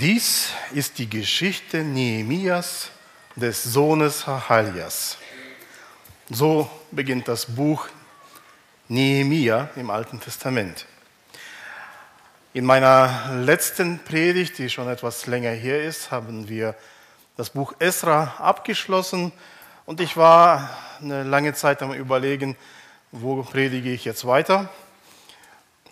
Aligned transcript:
Dies 0.00 0.54
ist 0.72 0.98
die 0.98 1.10
Geschichte 1.10 1.84
Nehemias, 1.84 2.88
des 3.36 3.62
Sohnes 3.62 4.26
Hachalias. 4.26 5.18
So 6.30 6.70
beginnt 6.90 7.28
das 7.28 7.44
Buch 7.44 7.86
Nehemia 8.88 9.68
im 9.76 9.90
Alten 9.90 10.18
Testament. 10.18 10.86
In 12.54 12.64
meiner 12.64 13.42
letzten 13.44 13.98
Predigt, 13.98 14.56
die 14.56 14.70
schon 14.70 14.88
etwas 14.88 15.26
länger 15.26 15.50
her 15.50 15.84
ist, 15.84 16.10
haben 16.10 16.48
wir 16.48 16.74
das 17.36 17.50
Buch 17.50 17.74
Esra 17.78 18.36
abgeschlossen 18.38 19.32
und 19.84 20.00
ich 20.00 20.16
war 20.16 20.70
eine 21.02 21.24
lange 21.24 21.52
Zeit 21.52 21.82
am 21.82 21.92
Überlegen, 21.92 22.56
wo 23.12 23.42
predige 23.42 23.92
ich 23.92 24.06
jetzt 24.06 24.26
weiter. 24.26 24.70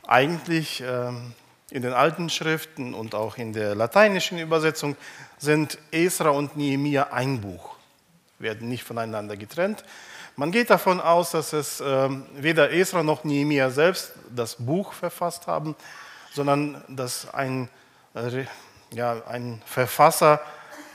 Eigentlich 0.06 0.80
ähm, 0.80 1.34
in 1.70 1.82
den 1.82 1.92
alten 1.92 2.30
Schriften 2.30 2.94
und 2.94 3.14
auch 3.14 3.36
in 3.36 3.52
der 3.52 3.74
lateinischen 3.74 4.38
Übersetzung 4.38 4.96
sind 5.38 5.78
Esra 5.90 6.30
und 6.30 6.56
Nehemia 6.56 7.08
ein 7.12 7.40
Buch, 7.40 7.76
werden 8.38 8.68
nicht 8.68 8.84
voneinander 8.84 9.36
getrennt. 9.36 9.84
Man 10.36 10.52
geht 10.52 10.70
davon 10.70 11.00
aus, 11.00 11.32
dass 11.32 11.52
es 11.52 11.80
äh, 11.80 12.08
weder 12.36 12.72
Esra 12.72 13.02
noch 13.02 13.24
Nehemia 13.24 13.70
selbst 13.70 14.12
das 14.34 14.54
Buch 14.54 14.92
verfasst 14.92 15.46
haben, 15.46 15.74
sondern 16.32 16.82
dass 16.88 17.32
ein, 17.34 17.68
äh, 18.14 18.44
ja, 18.92 19.22
ein 19.26 19.60
Verfasser 19.66 20.40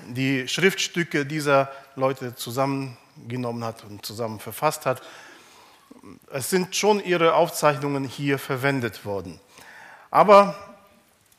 die 0.08 0.48
Schriftstücke 0.48 1.26
dieser 1.26 1.72
Leute 1.96 2.36
zusammengenommen 2.36 3.64
hat 3.64 3.84
und 3.84 4.06
zusammen 4.06 4.40
verfasst 4.40 4.86
hat. 4.86 5.02
Es 6.32 6.50
sind 6.50 6.76
schon 6.76 7.04
ihre 7.04 7.36
Aufzeichnungen 7.36 8.06
hier 8.06 8.40
verwendet 8.40 9.06
worden. 9.06 9.40
Aber 10.10 10.56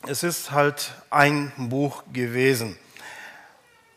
es 0.06 0.22
ist 0.22 0.50
halt 0.50 0.92
ein 1.10 1.52
Buch 1.56 2.02
gewesen. 2.12 2.76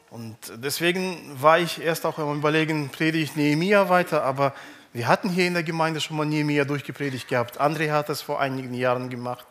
Und 0.10 0.38
deswegen 0.56 1.18
war 1.42 1.60
ich 1.60 1.82
erst 1.82 2.06
auch 2.06 2.18
am 2.18 2.38
Überlegen, 2.38 2.90
predige 2.90 3.24
ich 3.24 3.36
Nehemia 3.36 3.90
weiter, 3.90 4.24
aber 4.24 4.54
wir 4.94 5.08
hatten 5.08 5.30
hier 5.30 5.48
in 5.48 5.54
der 5.54 5.64
Gemeinde 5.64 6.00
schon 6.00 6.16
mal 6.16 6.26
Nehemia 6.26 6.64
durchgepredigt 6.64 7.28
gehabt. 7.28 7.60
André 7.60 7.92
hat 7.92 8.08
das 8.10 8.22
vor 8.22 8.40
einigen 8.40 8.74
Jahren 8.74 9.10
gemacht. 9.10 9.46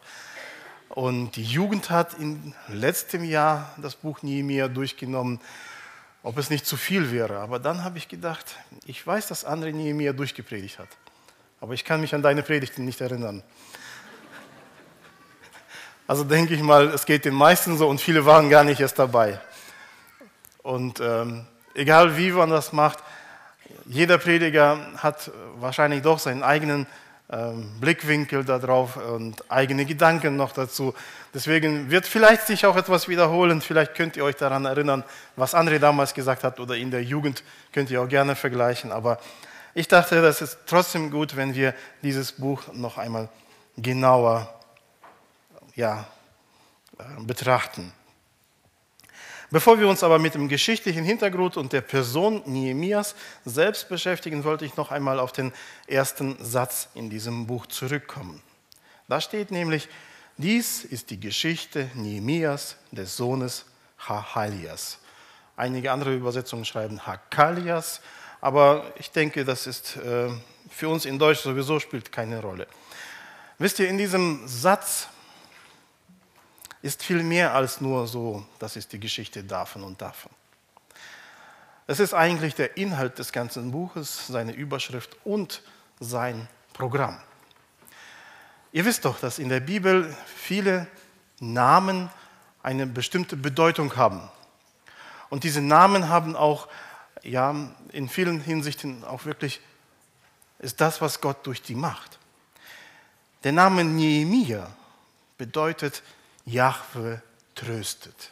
Und 0.89 1.37
die 1.37 1.45
Jugend 1.45 1.91
hat 1.91 2.15
in 2.15 2.55
letztem 2.69 3.23
Jahr 3.23 3.75
das 3.77 3.95
Buch 3.95 4.23
Nehemia 4.23 4.69
durchgenommen, 4.69 5.41
ob 6.23 6.39
es 6.39 6.49
nicht 6.49 6.65
zu 6.65 6.79
viel 6.79 7.13
wäre. 7.13 7.39
Aber 7.39 7.59
dann 7.59 7.85
habe 7.85 7.99
ich 7.99 8.09
gedacht, 8.09 8.57
ich 8.87 9.07
weiß, 9.07 9.29
dass 9.29 9.47
André 9.47 9.73
Nehemia 9.73 10.15
durchgepredigt 10.15 10.79
hat. 10.79 10.89
Aber 11.61 11.75
ich 11.75 11.85
kann 11.85 12.01
mich 12.01 12.15
an 12.15 12.23
deine 12.23 12.43
Predigten 12.43 12.87
nicht 12.87 13.01
erinnern. 13.03 13.43
Also 16.09 16.23
denke 16.23 16.55
ich 16.55 16.63
mal, 16.63 16.87
es 16.89 17.05
geht 17.05 17.25
den 17.25 17.35
meisten 17.35 17.77
so 17.77 17.89
und 17.89 18.01
viele 18.01 18.25
waren 18.25 18.49
gar 18.49 18.63
nicht 18.63 18.81
erst 18.81 18.99
dabei. 18.99 19.41
Und 20.63 21.01
ähm, 21.01 21.47
egal 21.75 22.17
wie 22.17 22.31
man 22.31 22.51
das 22.51 22.73
macht, 22.73 22.99
jeder 23.87 24.19
Prediger 24.19 24.79
hat 24.99 25.31
wahrscheinlich 25.59 26.03
doch 26.03 26.19
seinen 26.19 26.45
eigenen 26.45 26.87
ähm, 27.29 27.69
Blickwinkel 27.81 28.45
darauf 28.45 28.97
und 28.97 29.51
eigene 29.51 29.85
Gedanken 29.85 30.37
noch 30.37 30.53
dazu. 30.53 30.95
Deswegen 31.35 31.91
wird 31.91 32.07
vielleicht 32.07 32.47
sich 32.47 32.67
auch 32.67 32.77
etwas 32.77 33.09
wiederholen. 33.09 33.61
Vielleicht 33.61 33.97
könnt 33.97 34.17
ihr 34.17 34.25
euch 34.25 34.37
daran 34.37 34.65
erinnern, 34.65 35.03
was 35.35 35.55
André 35.55 35.81
damals 35.81 36.15
gesagt 36.15 36.45
hat 36.45 36.61
oder 36.61 36.77
in 36.77 36.93
der 36.93 37.03
Jugend 37.03 37.43
könnt 37.73 37.91
ihr 37.91 38.01
auch 38.01 38.09
gerne 38.09 38.37
vergleichen. 38.37 38.93
Aber 38.93 39.19
ich 39.75 39.89
dachte, 39.89 40.23
das 40.23 40.41
ist 40.41 40.59
trotzdem 40.67 41.11
gut, 41.11 41.37
wenn 41.37 41.55
wir 41.55 41.75
dieses 42.03 42.31
Buch 42.31 42.63
noch 42.73 42.97
einmal 42.97 43.29
genauer 43.77 44.56
ja, 45.77 46.09
äh, 46.99 47.23
betrachten. 47.23 47.93
Bevor 49.51 49.79
wir 49.79 49.89
uns 49.89 50.03
aber 50.03 50.19
mit 50.19 50.35
dem 50.35 50.49
geschichtlichen 50.49 51.05
Hintergrund 51.05 51.57
und 51.57 51.73
der 51.73 51.81
Person 51.81 52.43
Nehemias 52.47 53.15
selbst 53.45 53.89
beschäftigen, 53.89 54.43
wollte 54.43 54.65
ich 54.65 54.77
noch 54.77 54.91
einmal 54.91 55.21
auf 55.21 55.31
den 55.31 55.53
ersten 55.87 56.37
Satz 56.45 56.89
in 56.95 57.11
diesem 57.11 57.47
Buch 57.47 57.67
zurückkommen. 57.67 58.43
Da 59.07 59.21
steht 59.21 59.53
nämlich, 59.53 59.89
dies 60.37 60.85
ist 60.85 61.11
die 61.11 61.21
Geschichte 61.21 61.89
Nehemias, 61.95 62.77
des 62.91 63.17
Sohnes 63.17 63.67
Hachalias. 63.99 64.99
Einige 65.57 65.93
andere 65.93 66.15
Übersetzungen 66.15 66.65
schreiben 66.65 67.07
Hakalias, 67.07 68.01
aber 68.41 68.93
ich 68.99 69.13
denke, 69.13 69.45
das 69.45 69.69
ist 69.69 69.97
äh, 69.97 70.29
für 70.69 70.89
uns 70.89 71.05
in 71.05 71.21
Deutsch 71.21 71.41
sowieso 71.41 71.79
spielt 71.79 72.11
keine 72.11 72.41
Rolle. 72.43 72.67
Wisst 73.59 73.79
ihr, 73.79 73.89
in 73.89 73.97
diesem 73.97 74.47
Satz 74.47 75.09
ist 76.87 77.03
viel 77.03 77.25
mehr 77.25 77.53
als 77.53 77.81
nur 77.81 78.07
so, 78.07 78.47
das 78.61 78.77
ist 78.77 78.93
die 78.93 79.01
Geschichte 79.01 79.43
davon 79.43 79.83
und 79.83 80.01
davon. 80.01 80.31
Es 81.89 81.99
ist 81.99 82.15
eigentlich 82.15 82.55
der 82.55 82.77
Inhalt 82.77 83.19
des 83.19 83.33
ganzen 83.33 83.73
Buches, 83.73 84.29
seine 84.29 84.53
Überschrift 84.53 85.17
und 85.25 85.63
sein 85.99 86.49
Programm. 86.73 87.21
Ihr 88.71 88.85
wisst 88.85 89.05
doch, 89.05 89.19
dass 89.19 89.41
in 89.41 89.49
der 89.49 89.59
Bibel 89.59 90.17
viele 90.37 90.87
Namen 91.41 92.09
eine 92.63 92.87
bestimmte 92.87 93.37
Bedeutung 93.37 93.97
haben. 93.97 94.21
Und 95.29 95.43
diese 95.43 95.61
Namen 95.61 96.09
haben 96.09 96.37
auch 96.37 96.69
ja, 97.23 97.53
in 97.91 98.09
vielen 98.09 98.41
Hinsichten 98.41 99.03
auch 99.03 99.25
wirklich, 99.25 99.61
ist 100.61 100.81
das, 100.81 101.01
was 101.01 101.21
Gott 101.21 101.45
durch 101.47 101.63
die 101.63 101.75
macht. 101.75 102.21
Der 103.43 103.53
Name 103.53 103.83
Nehemiah 103.83 104.71
bedeutet 105.37 106.05
Jahwe 106.47 107.23
tröstet. 107.55 108.31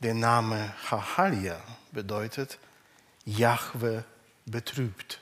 Der 0.00 0.14
Name 0.14 0.72
Hahalia 0.90 1.60
bedeutet 1.92 2.58
Jahwe 3.24 4.04
betrübt. 4.46 5.18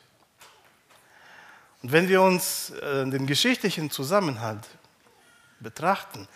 Und 1.83 1.93
wenn 1.93 2.09
wir 2.09 2.21
uns 2.21 2.71
äh, 2.71 3.09
den 3.09 3.27
geschichtlichen 3.27 3.91
Zusammenhang 3.91 4.61
betrachten, 5.61 6.27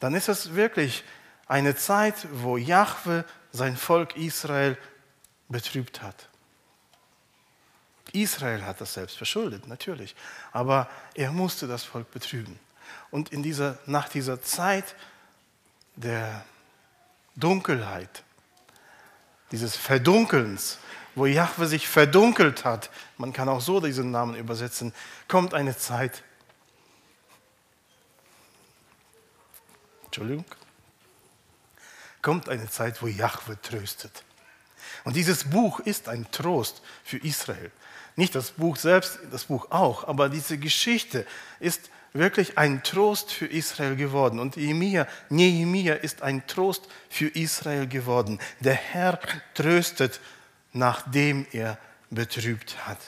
dann 0.00 0.14
ist 0.14 0.28
es 0.28 0.54
wirklich 0.54 1.04
eine 1.46 1.74
Zeit, 1.74 2.26
wo 2.32 2.56
Jahwe 2.56 3.24
sein 3.50 3.76
Volk 3.76 4.16
Israel 4.16 4.76
betrübt 5.48 6.02
hat. 6.02 6.28
Israel 8.12 8.64
hat 8.64 8.80
das 8.80 8.92
selbst 8.92 9.16
verschuldet, 9.16 9.66
natürlich, 9.66 10.14
aber 10.52 10.88
er 11.14 11.32
musste 11.32 11.66
das 11.66 11.82
Volk 11.82 12.10
betrügen. 12.10 12.58
Und 13.10 13.32
in 13.32 13.42
dieser, 13.42 13.78
nach 13.86 14.08
dieser 14.08 14.42
Zeit 14.42 14.94
der 15.96 16.44
Dunkelheit, 17.36 18.22
dieses 19.50 19.76
Verdunkelns, 19.76 20.78
wo 21.14 21.26
Jahwe 21.26 21.66
sich 21.66 21.86
verdunkelt 21.88 22.64
hat, 22.64 22.90
man 23.18 23.32
kann 23.32 23.48
auch 23.48 23.60
so 23.60 23.80
diesen 23.80 24.10
Namen 24.10 24.34
übersetzen, 24.34 24.94
kommt 25.28 25.52
eine 25.52 25.76
Zeit, 25.76 26.22
Entschuldigung, 30.06 30.46
kommt 32.22 32.48
eine 32.48 32.68
Zeit, 32.70 33.02
wo 33.02 33.06
Jahwe 33.06 33.60
tröstet. 33.60 34.24
Und 35.04 35.16
dieses 35.16 35.44
Buch 35.44 35.80
ist 35.80 36.08
ein 36.08 36.30
Trost 36.30 36.82
für 37.04 37.18
Israel. 37.18 37.70
Nicht 38.14 38.34
das 38.34 38.52
Buch 38.52 38.76
selbst, 38.76 39.18
das 39.30 39.44
Buch 39.44 39.70
auch, 39.70 40.06
aber 40.06 40.28
diese 40.28 40.58
Geschichte 40.58 41.26
ist 41.60 41.90
wirklich 42.12 42.58
ein 42.58 42.82
Trost 42.82 43.32
für 43.32 43.46
Israel 43.46 43.96
geworden. 43.96 44.38
Und 44.38 44.56
Nehemiah, 44.56 45.06
Nehemiah 45.28 45.94
ist 45.94 46.22
ein 46.22 46.46
Trost 46.46 46.88
für 47.08 47.28
Israel 47.28 47.86
geworden. 47.86 48.38
Der 48.60 48.74
Herr 48.74 49.18
tröstet, 49.54 50.20
nachdem 50.72 51.46
er 51.52 51.78
betrübt 52.10 52.86
hat. 52.86 52.98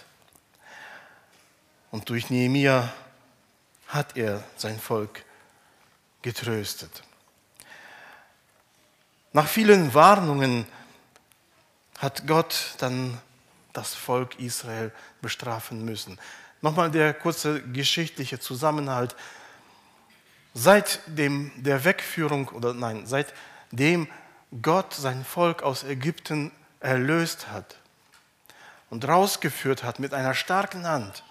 Und 1.91 2.09
durch 2.09 2.31
Nehemiah 2.31 2.93
hat 3.89 4.17
er 4.17 4.43
sein 4.57 4.79
Volk 4.79 5.25
getröstet. 6.23 7.03
Nach 9.33 9.47
vielen 9.47 9.93
Warnungen 9.95 10.67
hat 11.99 12.27
Gott 12.27 12.75
dann 12.79 13.21
das 13.73 13.95
Volk 13.95 14.39
Israel 14.39 14.93
bestrafen 15.21 15.85
müssen. 15.85 16.19
Nochmal 16.65 16.91
der 16.91 17.13
kurze 17.13 17.61
geschichtliche 17.61 18.41
Zusammenhalt. 18.41 19.15
Seit 20.55 21.01
dem, 21.05 21.53
der 21.57 21.85
Wegführung, 21.85 22.49
oder 22.49 22.73
nein, 22.73 23.03
seitdem 23.05 24.09
Gott 24.63 24.95
sein 24.95 25.27
Volk 25.27 25.63
aus 25.63 25.85
Ägypten 25.85 26.53
erlöst 26.81 27.49
hat 27.51 27.77
und 28.89 29.07
rausgeführt 29.07 29.85
hat 29.85 29.99
mit 29.99 30.15
einer 30.15 30.33
starken 30.33 30.87
Hand, 30.87 31.23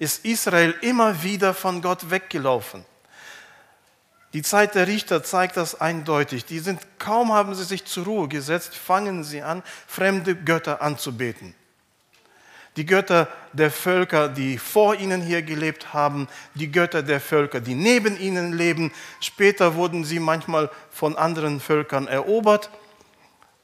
ist 0.00 0.24
Israel 0.24 0.74
immer 0.80 1.22
wieder 1.22 1.54
von 1.54 1.82
Gott 1.82 2.10
weggelaufen. 2.10 2.84
Die 4.32 4.42
Zeit 4.42 4.74
der 4.74 4.88
Richter 4.88 5.22
zeigt 5.22 5.56
das 5.56 5.80
eindeutig. 5.80 6.46
Die 6.46 6.58
sind, 6.58 6.80
kaum 6.98 7.32
haben 7.32 7.54
sie 7.54 7.62
sich 7.62 7.84
zur 7.84 8.06
Ruhe 8.06 8.26
gesetzt, 8.26 8.74
fangen 8.74 9.22
sie 9.22 9.42
an, 9.42 9.62
fremde 9.86 10.34
Götter 10.34 10.82
anzubeten. 10.82 11.54
Die 12.76 12.86
Götter 12.86 13.28
der 13.52 13.70
Völker, 13.70 14.28
die 14.28 14.58
vor 14.58 14.94
ihnen 14.94 15.20
hier 15.20 15.42
gelebt 15.42 15.92
haben, 15.92 16.28
die 16.54 16.70
Götter 16.70 17.02
der 17.02 17.20
Völker, 17.20 17.60
die 17.60 17.74
neben 17.74 18.18
ihnen 18.18 18.52
leben. 18.52 18.92
Später 19.20 19.74
wurden 19.74 20.04
sie 20.04 20.20
manchmal 20.20 20.70
von 20.90 21.16
anderen 21.16 21.60
Völkern 21.60 22.06
erobert. 22.06 22.70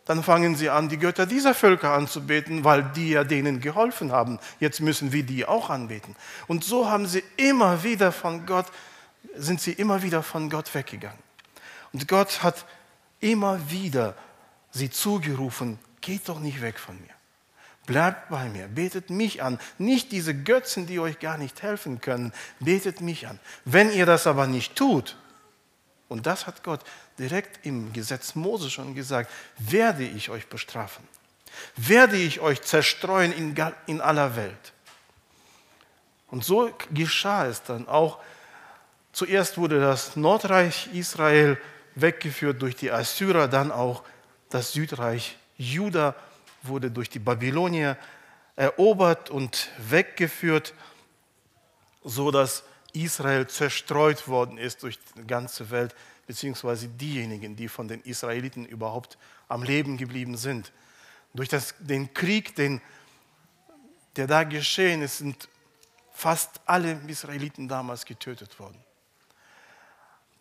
Dann 0.06 0.22
fangen 0.22 0.54
sie 0.54 0.70
an, 0.70 0.88
die 0.88 0.98
Götter 0.98 1.26
dieser 1.26 1.54
Völker 1.54 1.92
anzubeten, 1.92 2.64
weil 2.64 2.84
die 2.94 3.10
ja 3.10 3.24
denen 3.24 3.60
geholfen 3.60 4.12
haben. 4.12 4.38
Jetzt 4.60 4.80
müssen 4.80 5.12
wir 5.12 5.24
die 5.24 5.46
auch 5.46 5.70
anbeten. 5.70 6.14
Und 6.46 6.64
so 6.64 6.88
haben 6.88 7.06
sie 7.06 7.24
immer 7.36 7.82
wieder 7.82 8.12
von 8.12 8.46
Gott, 8.46 8.66
sind 9.34 9.60
sie 9.60 9.72
immer 9.72 10.02
wieder 10.02 10.22
von 10.22 10.48
Gott 10.48 10.72
weggegangen. 10.74 11.18
Und 11.92 12.06
Gott 12.06 12.42
hat 12.42 12.66
immer 13.20 13.58
wieder 13.70 14.14
sie 14.70 14.90
zugerufen, 14.90 15.78
geht 16.00 16.28
doch 16.28 16.38
nicht 16.38 16.60
weg 16.60 16.78
von 16.78 17.00
mir. 17.00 17.15
Bleibt 17.86 18.28
bei 18.28 18.48
mir, 18.48 18.66
betet 18.66 19.10
mich 19.10 19.42
an. 19.42 19.60
Nicht 19.78 20.10
diese 20.10 20.34
Götzen, 20.34 20.86
die 20.86 20.98
euch 20.98 21.20
gar 21.20 21.38
nicht 21.38 21.62
helfen 21.62 22.00
können, 22.00 22.32
betet 22.58 23.00
mich 23.00 23.28
an. 23.28 23.38
Wenn 23.64 23.92
ihr 23.92 24.06
das 24.06 24.26
aber 24.26 24.48
nicht 24.48 24.74
tut, 24.74 25.16
und 26.08 26.26
das 26.26 26.46
hat 26.46 26.62
Gott 26.62 26.80
direkt 27.18 27.64
im 27.64 27.92
Gesetz 27.92 28.34
Mose 28.34 28.70
schon 28.70 28.94
gesagt, 28.94 29.30
werde 29.58 30.04
ich 30.04 30.30
euch 30.30 30.48
bestrafen, 30.48 31.06
werde 31.76 32.16
ich 32.16 32.40
euch 32.40 32.62
zerstreuen 32.62 33.32
in, 33.86 34.00
aller 34.00 34.36
Welt. 34.36 34.72
Und 36.28 36.44
so 36.44 36.70
geschah 36.92 37.46
es 37.46 37.62
dann 37.62 37.88
auch. 37.88 38.18
Zuerst 39.12 39.58
wurde 39.58 39.80
das 39.80 40.16
Nordreich 40.16 40.88
Israel 40.92 41.58
weggeführt 41.94 42.60
durch 42.60 42.76
die 42.76 42.90
Assyrer, 42.90 43.48
dann 43.48 43.72
auch 43.72 44.02
das 44.50 44.72
Südreich 44.72 45.38
Juda 45.56 46.14
wurde 46.68 46.90
durch 46.90 47.10
die 47.10 47.18
Babylonier 47.18 47.96
erobert 48.56 49.30
und 49.30 49.70
weggeführt, 49.78 50.74
so 52.04 52.30
dass 52.30 52.64
Israel 52.92 53.46
zerstreut 53.46 54.28
worden 54.28 54.58
ist 54.58 54.82
durch 54.82 54.98
die 55.16 55.26
ganze 55.26 55.70
Welt, 55.70 55.94
beziehungsweise 56.26 56.88
diejenigen, 56.88 57.56
die 57.56 57.68
von 57.68 57.88
den 57.88 58.00
Israeliten 58.02 58.64
überhaupt 58.64 59.18
am 59.48 59.62
Leben 59.62 59.96
geblieben 59.96 60.36
sind. 60.36 60.72
Durch 61.34 61.48
das, 61.48 61.74
den 61.78 62.14
Krieg, 62.14 62.56
den, 62.56 62.80
der 64.16 64.26
da 64.26 64.44
geschehen 64.44 65.02
ist, 65.02 65.18
sind 65.18 65.48
fast 66.12 66.60
alle 66.64 66.98
Israeliten 67.06 67.68
damals 67.68 68.06
getötet 68.06 68.58
worden 68.58 68.85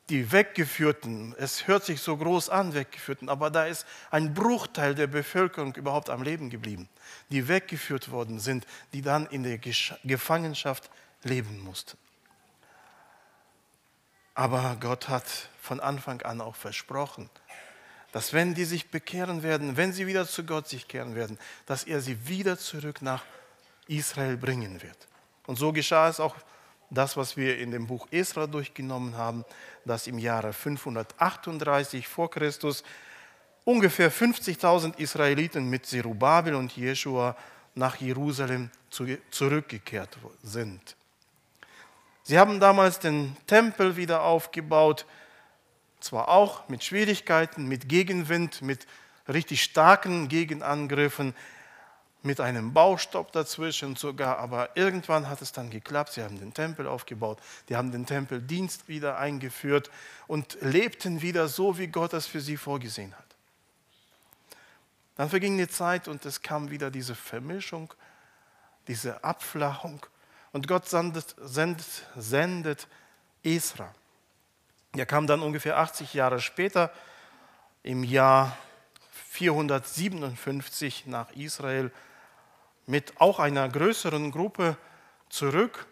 die 0.10 0.32
Weggeführten, 0.32 1.34
es 1.38 1.68
hört 1.68 1.84
sich 1.84 2.00
so 2.02 2.16
groß 2.16 2.50
an, 2.50 2.74
Weggeführten, 2.74 3.28
aber 3.28 3.50
da 3.50 3.66
ist 3.66 3.86
ein 4.12 4.34
Bruchteil 4.34 4.94
der 4.94 5.08
Bevölkerung 5.08 5.74
überhaupt 5.76 6.10
am 6.10 6.22
Leben 6.22 6.50
geblieben, 6.50 6.88
die 7.30 7.48
weggeführt 7.48 8.12
worden 8.12 8.40
sind, 8.40 8.68
die 8.94 9.02
dann 9.02 9.26
in 9.28 9.44
der 9.44 9.58
Gefangenschaft 9.58 10.90
leben 11.24 11.64
mussten. 11.64 11.98
Aber 14.36 14.78
Gott 14.80 15.10
hat 15.10 15.50
von 15.62 15.80
Anfang 15.80 16.22
an 16.22 16.42
auch 16.42 16.56
versprochen, 16.56 17.30
dass 18.12 18.32
wenn 18.32 18.54
die 18.54 18.66
sich 18.66 18.92
bekehren 18.92 19.44
werden, 19.44 19.76
wenn 19.76 19.92
sie 19.92 20.08
wieder 20.08 20.28
zu 20.28 20.44
Gott 20.44 20.68
sich 20.68 20.88
kehren 20.88 21.16
werden, 21.16 21.40
dass 21.66 21.84
er 21.84 22.00
sie 22.00 22.28
wieder 22.28 22.58
zurück 22.58 23.02
nach 23.02 23.24
Israel 23.88 24.38
bringen 24.38 24.82
wird. 24.82 25.08
Und 25.48 25.58
so 25.58 25.74
geschah 25.74 26.10
es 26.10 26.20
auch 26.20 26.36
das, 26.90 27.18
was 27.18 27.38
wir 27.38 27.58
in 27.58 27.72
dem 27.72 27.88
Buch 27.88 28.08
Esra 28.12 28.48
durchgenommen 28.48 29.18
haben, 29.18 29.44
dass 29.86 30.08
im 30.08 30.20
Jahre 30.20 30.54
538 30.54 32.08
vor 32.08 32.30
Christus 32.30 32.84
ungefähr 33.64 34.12
50.000 34.12 34.98
Israeliten 34.98 35.70
mit 35.70 35.86
Zerubabel 35.86 36.56
und 36.56 36.76
Jeschua 36.76 37.36
nach 37.74 37.98
Jerusalem 37.98 38.70
zurückgekehrt 39.32 40.18
sind. 40.44 40.96
Sie 42.24 42.40
haben 42.40 42.60
damals 42.60 43.00
den 43.00 43.36
Tempel 43.46 43.98
wieder 43.98 44.24
aufgebaut, 44.24 45.06
zwar 46.00 46.30
auch 46.30 46.70
mit 46.70 46.84
Schwierigkeiten, 46.84 47.68
mit 47.68 47.90
Gegenwind, 47.90 48.62
mit 48.62 48.88
richtig 49.28 49.64
starken 49.64 50.28
Gegenangriffen, 50.28 51.36
mit 52.26 52.42
einem 52.42 52.74
Baustopp 52.74 53.32
dazwischen 53.32 53.96
sogar, 53.96 54.40
aber 54.40 54.76
irgendwann 54.76 55.30
hat 55.30 55.42
es 55.42 55.52
dann 55.52 55.70
geklappt. 55.70 56.14
Sie 56.14 56.24
haben 56.24 56.40
den 56.40 56.54
Tempel 56.54 56.88
aufgebaut, 56.88 57.40
die 57.70 57.76
haben 57.76 57.92
den 57.92 58.06
Tempeldienst 58.06 58.88
wieder 58.88 59.18
eingeführt 59.18 59.92
und 60.28 60.58
lebten 60.62 61.22
wieder 61.22 61.48
so, 61.48 61.78
wie 61.78 61.88
Gott 61.88 62.14
es 62.14 62.26
für 62.26 62.42
sie 62.42 62.58
vorgesehen 62.58 63.14
hat. 63.16 63.26
Dann 65.16 65.30
verging 65.30 65.58
die 65.58 65.68
Zeit 65.68 66.08
und 66.08 66.26
es 66.26 66.42
kam 66.42 66.72
wieder 66.72 66.92
diese 66.92 67.16
Vermischung, 67.16 67.94
diese 68.88 69.24
Abflachung 69.24 70.06
und 70.52 70.68
Gott 70.68 70.90
sendet, 70.90 71.36
sendet, 71.40 72.06
sendet 72.16 72.88
Esra. 73.44 73.94
Er 74.98 75.06
kam 75.06 75.28
dann 75.28 75.42
ungefähr 75.42 75.78
80 75.78 76.14
Jahre 76.14 76.42
später, 76.42 76.92
im 77.84 78.04
Jahr 78.04 78.58
457 79.32 81.06
nach 81.06 81.32
Israel 81.34 81.92
mit 82.86 83.14
auch 83.20 83.40
einer 83.40 83.68
größeren 83.70 84.32
Gruppe 84.32 84.78
zurück. 85.30 85.88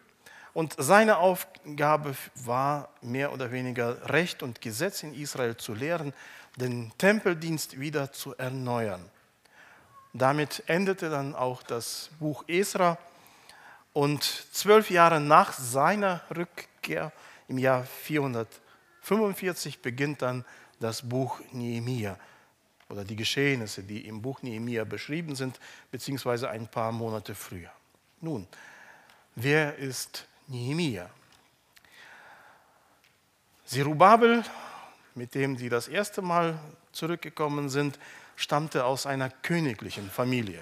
Und 0.54 0.76
seine 0.78 1.18
Aufgabe 1.18 2.16
war 2.36 2.90
mehr 3.02 3.34
oder 3.34 3.52
weniger 3.52 4.10
Recht 4.10 4.44
und 4.44 4.62
Gesetz 4.62 5.02
in 5.04 5.14
Israel 5.16 5.58
zu 5.58 5.74
lehren, 5.74 6.14
den 6.58 6.92
Tempeldienst 6.98 7.80
wieder 7.80 8.12
zu 8.12 8.36
erneuern. 8.38 9.10
Damit 10.14 10.64
endete 10.68 11.10
dann 11.10 11.34
auch 11.34 11.64
das 11.64 12.12
Buch 12.20 12.44
Esra. 12.48 13.00
Und 13.94 14.24
zwölf 14.24 14.92
Jahre 14.92 15.20
nach 15.20 15.54
seiner 15.54 16.22
Rückkehr 16.36 17.12
im 17.48 17.58
Jahr 17.58 17.84
445 17.84 19.82
beginnt 19.82 20.22
dann 20.22 20.46
das 20.80 21.08
Buch 21.10 21.40
Nehemiah 21.52 22.18
oder 22.90 23.04
die 23.04 23.16
Geschehnisse, 23.16 23.84
die 23.84 24.08
im 24.08 24.22
Buch 24.22 24.42
Nehemiah 24.42 24.84
beschrieben 24.84 25.36
sind, 25.36 25.60
beziehungsweise 25.92 26.50
ein 26.50 26.68
paar 26.68 26.92
Monate 26.92 27.36
früher. 27.36 27.72
Nun, 28.22 28.48
wer 29.36 29.76
ist 29.78 30.28
Nehemiah? 30.48 31.10
Zerubabel, 33.66 34.44
mit 35.16 35.34
dem 35.36 35.58
sie 35.58 35.70
das 35.70 35.88
erste 35.88 36.22
Mal 36.22 36.60
zurückgekommen 36.92 37.70
sind, 37.70 37.98
stammte 38.36 38.86
aus 38.86 39.06
einer 39.06 39.30
königlichen 39.30 40.10
Familie. 40.10 40.62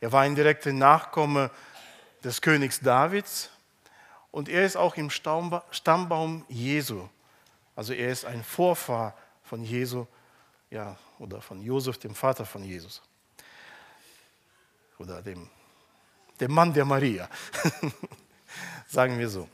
Er 0.00 0.12
war 0.12 0.22
ein 0.22 0.34
direkter 0.34 0.72
Nachkomme 0.72 1.50
des 2.22 2.40
Königs 2.40 2.80
Davids 2.80 3.50
und 4.30 4.48
er 4.48 4.64
ist 4.64 4.76
auch 4.76 4.96
im 4.96 5.10
Stammbaum 5.10 6.44
Jesu. 6.48 7.08
Also 7.74 7.92
er 7.92 8.10
ist 8.10 8.24
ein 8.24 8.42
Vorfahr 8.42 9.14
von 9.42 9.62
Jesu 9.62 10.06
ja, 10.70 10.96
oder 11.18 11.40
von 11.40 11.62
Josef, 11.62 11.98
dem 11.98 12.14
Vater 12.14 12.44
von 12.44 12.62
Jesus. 12.64 13.02
Oder 14.98 15.22
dem, 15.22 15.48
dem 16.40 16.52
Mann 16.52 16.72
der 16.72 16.84
Maria, 16.84 17.28
sagen 18.86 19.18
wir 19.18 19.28
so. 19.28 19.48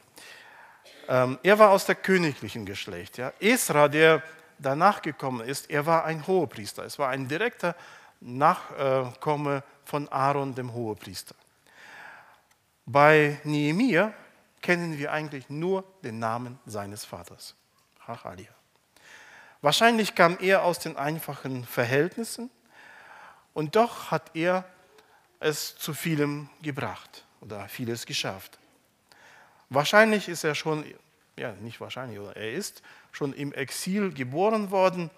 Ähm, 1.08 1.38
er 1.42 1.58
war 1.58 1.70
aus 1.70 1.84
der 1.86 1.96
königlichen 1.96 2.64
Geschlecht. 2.64 3.18
Ja. 3.18 3.32
Esra, 3.40 3.88
der 3.88 4.22
danach 4.58 5.02
gekommen 5.02 5.46
ist, 5.46 5.68
er 5.70 5.84
war 5.86 6.04
ein 6.04 6.26
Hohepriester. 6.26 6.84
Es 6.84 6.98
war 6.98 7.08
ein 7.08 7.26
direkter 7.26 7.74
Nachkomme 8.20 9.64
von 9.84 10.08
Aaron, 10.08 10.54
dem 10.54 10.72
Hohepriester. 10.72 11.34
Bei 12.86 13.40
Nehemiah 13.44 14.12
kennen 14.60 14.96
wir 14.98 15.12
eigentlich 15.12 15.50
nur 15.50 15.84
den 16.04 16.18
Namen 16.18 16.58
seines 16.66 17.04
Vaters, 17.04 17.54
Hachalia. 18.06 18.61
Wahrscheinlich 19.62 20.16
kam 20.16 20.38
er 20.40 20.64
aus 20.64 20.80
den 20.80 20.96
einfachen 20.96 21.64
Verhältnissen 21.64 22.50
und 23.54 23.76
doch 23.76 24.10
hat 24.10 24.32
er 24.34 24.64
es 25.38 25.76
zu 25.76 25.94
vielem 25.94 26.48
gebracht 26.62 27.24
oder 27.40 27.68
vieles 27.68 28.04
geschafft. 28.04 28.58
Wahrscheinlich 29.70 30.28
ist 30.28 30.42
er 30.42 30.56
schon, 30.56 30.84
ja 31.36 31.52
nicht 31.52 31.80
wahrscheinlich, 31.80 32.18
oder 32.18 32.36
er 32.36 32.52
ist 32.52 32.82
schon 33.12 33.32
im 33.32 33.52
Exil 33.52 34.12
geboren 34.12 34.72
worden 34.72 35.10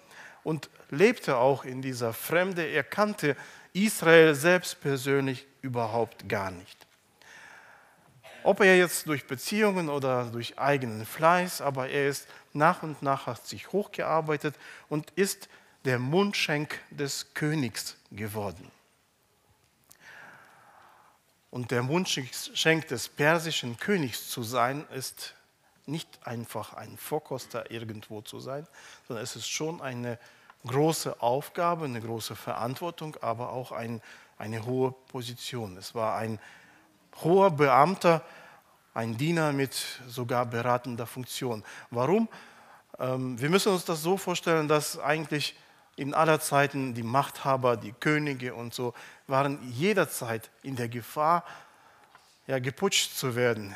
und 0.43 0.69
lebte 0.91 1.37
auch 1.37 1.65
in 1.65 1.81
dieser 1.81 2.13
Fremde. 2.13 2.63
Er 2.63 2.83
kannte 2.83 3.35
Israel 3.73 4.35
selbst 4.35 4.79
persönlich 4.79 5.47
überhaupt 5.61 6.29
gar 6.29 6.51
nicht. 6.51 6.85
Ob 8.43 8.59
er 8.59 8.77
jetzt 8.77 9.07
durch 9.07 9.25
Beziehungen 9.25 9.89
oder 9.89 10.25
durch 10.25 10.59
eigenen 10.59 11.03
Fleiß, 11.03 11.61
aber 11.61 11.89
er 11.89 12.09
ist 12.09 12.27
nach 12.55 12.83
und 12.83 13.01
nach 13.01 13.27
hat 13.27 13.45
sich 13.45 13.71
hochgearbeitet 13.71 14.55
und 14.89 15.11
ist 15.11 15.49
der 15.85 15.99
Mundschenk 15.99 16.79
des 16.89 17.33
Königs 17.33 17.97
geworden. 18.11 18.71
Und 21.51 21.71
der 21.71 21.83
Mundschenk 21.83 22.87
des 22.87 23.07
persischen 23.07 23.77
Königs 23.77 24.29
zu 24.29 24.43
sein, 24.43 24.85
ist 24.93 25.35
nicht 25.85 26.09
einfach 26.27 26.73
ein 26.73 26.97
Vorkoster 26.97 27.71
irgendwo 27.71 28.21
zu 28.21 28.39
sein, 28.39 28.67
sondern 29.07 29.23
es 29.23 29.35
ist 29.35 29.47
schon 29.47 29.81
eine 29.81 30.19
große 30.65 31.21
Aufgabe, 31.21 31.85
eine 31.85 32.01
große 32.01 32.35
Verantwortung, 32.35 33.15
aber 33.21 33.51
auch 33.51 33.71
ein, 33.71 34.01
eine 34.37 34.65
hohe 34.65 34.91
Position. 35.07 35.77
Es 35.77 35.93
war 35.93 36.17
ein 36.17 36.39
hoher 37.23 37.51
Beamter, 37.51 38.23
ein 38.95 39.17
Diener 39.17 39.51
mit 39.51 39.75
sogar 40.07 40.45
beratender 40.45 41.05
Funktion. 41.05 41.63
Warum? 41.91 42.27
Ähm, 42.97 43.39
wir 43.39 43.49
müssen 43.49 43.73
uns 43.73 43.85
das 43.85 44.01
so 44.01 44.17
vorstellen, 44.17 44.67
dass 44.67 44.97
eigentlich 44.97 45.55
in 45.97 46.13
aller 46.13 46.39
Zeiten 46.39 46.93
die 46.93 47.03
Machthaber, 47.03 47.77
die 47.77 47.91
Könige 47.91 48.55
und 48.55 48.73
so 48.73 48.93
waren 49.27 49.59
jederzeit 49.71 50.49
in 50.63 50.75
der 50.77 50.87
Gefahr, 50.87 51.43
ja, 52.47 52.59
geputscht 52.59 53.15
zu 53.15 53.35
werden, 53.35 53.75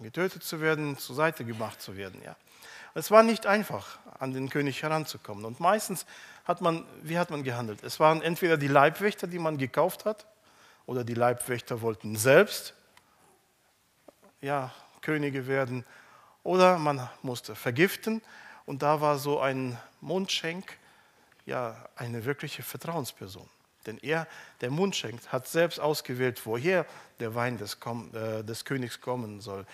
getötet 0.00 0.42
zu 0.42 0.60
werden, 0.60 0.96
zur 0.98 1.14
Seite 1.14 1.44
gemacht 1.44 1.80
zu 1.80 1.96
werden. 1.96 2.20
Ja. 2.24 2.34
Es 2.94 3.10
war 3.10 3.22
nicht 3.22 3.46
einfach, 3.46 3.98
an 4.18 4.32
den 4.32 4.48
König 4.48 4.82
heranzukommen. 4.82 5.44
Und 5.44 5.60
meistens 5.60 6.06
hat 6.44 6.62
man, 6.62 6.86
wie 7.02 7.18
hat 7.18 7.30
man 7.30 7.44
gehandelt? 7.44 7.82
Es 7.82 8.00
waren 8.00 8.22
entweder 8.22 8.56
die 8.56 8.68
Leibwächter, 8.68 9.26
die 9.26 9.38
man 9.38 9.58
gekauft 9.58 10.06
hat, 10.06 10.26
oder 10.86 11.04
die 11.04 11.14
Leibwächter 11.14 11.82
wollten 11.82 12.16
selbst 12.16 12.74
ja, 14.44 14.72
Könige 15.00 15.46
werden, 15.46 15.84
oder 16.42 16.78
man 16.78 17.08
musste 17.22 17.54
vergiften. 17.54 18.22
Und 18.66 18.82
da 18.82 19.00
war 19.00 19.18
so 19.18 19.40
ein 19.40 19.78
Mundschenk, 20.00 20.78
ja, 21.46 21.76
eine 21.96 22.24
wirkliche 22.24 22.62
Vertrauensperson. 22.62 23.48
Denn 23.86 23.98
er, 23.98 24.26
der 24.60 24.70
Mundschenk, 24.70 25.20
hat 25.28 25.48
selbst 25.48 25.80
ausgewählt, 25.80 26.40
woher 26.44 26.86
der 27.20 27.34
Wein 27.34 27.58
des, 27.58 27.78
äh, 28.12 28.42
des 28.42 28.64
Königs 28.64 29.00
kommen 29.00 29.40
soll, 29.40 29.66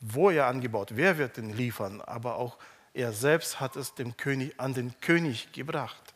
wo 0.00 0.30
er 0.30 0.46
angebaut, 0.46 0.90
wer 0.94 1.18
wird 1.18 1.36
den 1.36 1.56
liefern, 1.56 2.00
aber 2.00 2.36
auch 2.36 2.58
er 2.92 3.12
selbst 3.12 3.58
hat 3.58 3.74
es 3.74 3.94
dem 3.94 4.16
König, 4.16 4.54
an 4.58 4.74
den 4.74 4.94
König 5.00 5.52
gebracht. 5.52 6.14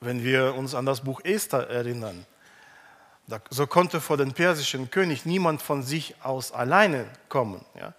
Wenn 0.00 0.22
wir 0.22 0.54
uns 0.54 0.74
an 0.74 0.84
das 0.84 1.02
Buch 1.02 1.22
Esther 1.24 1.70
erinnern, 1.70 2.26
so 3.50 3.66
konnte 3.66 4.00
vor 4.00 4.16
den 4.16 4.32
persischen 4.32 4.90
König 4.90 5.26
niemand 5.26 5.60
von 5.62 5.82
sich 5.82 6.14
aus 6.22 6.52
alleine 6.52 7.06
kommen. 7.28 7.64
Ja. 7.78 7.92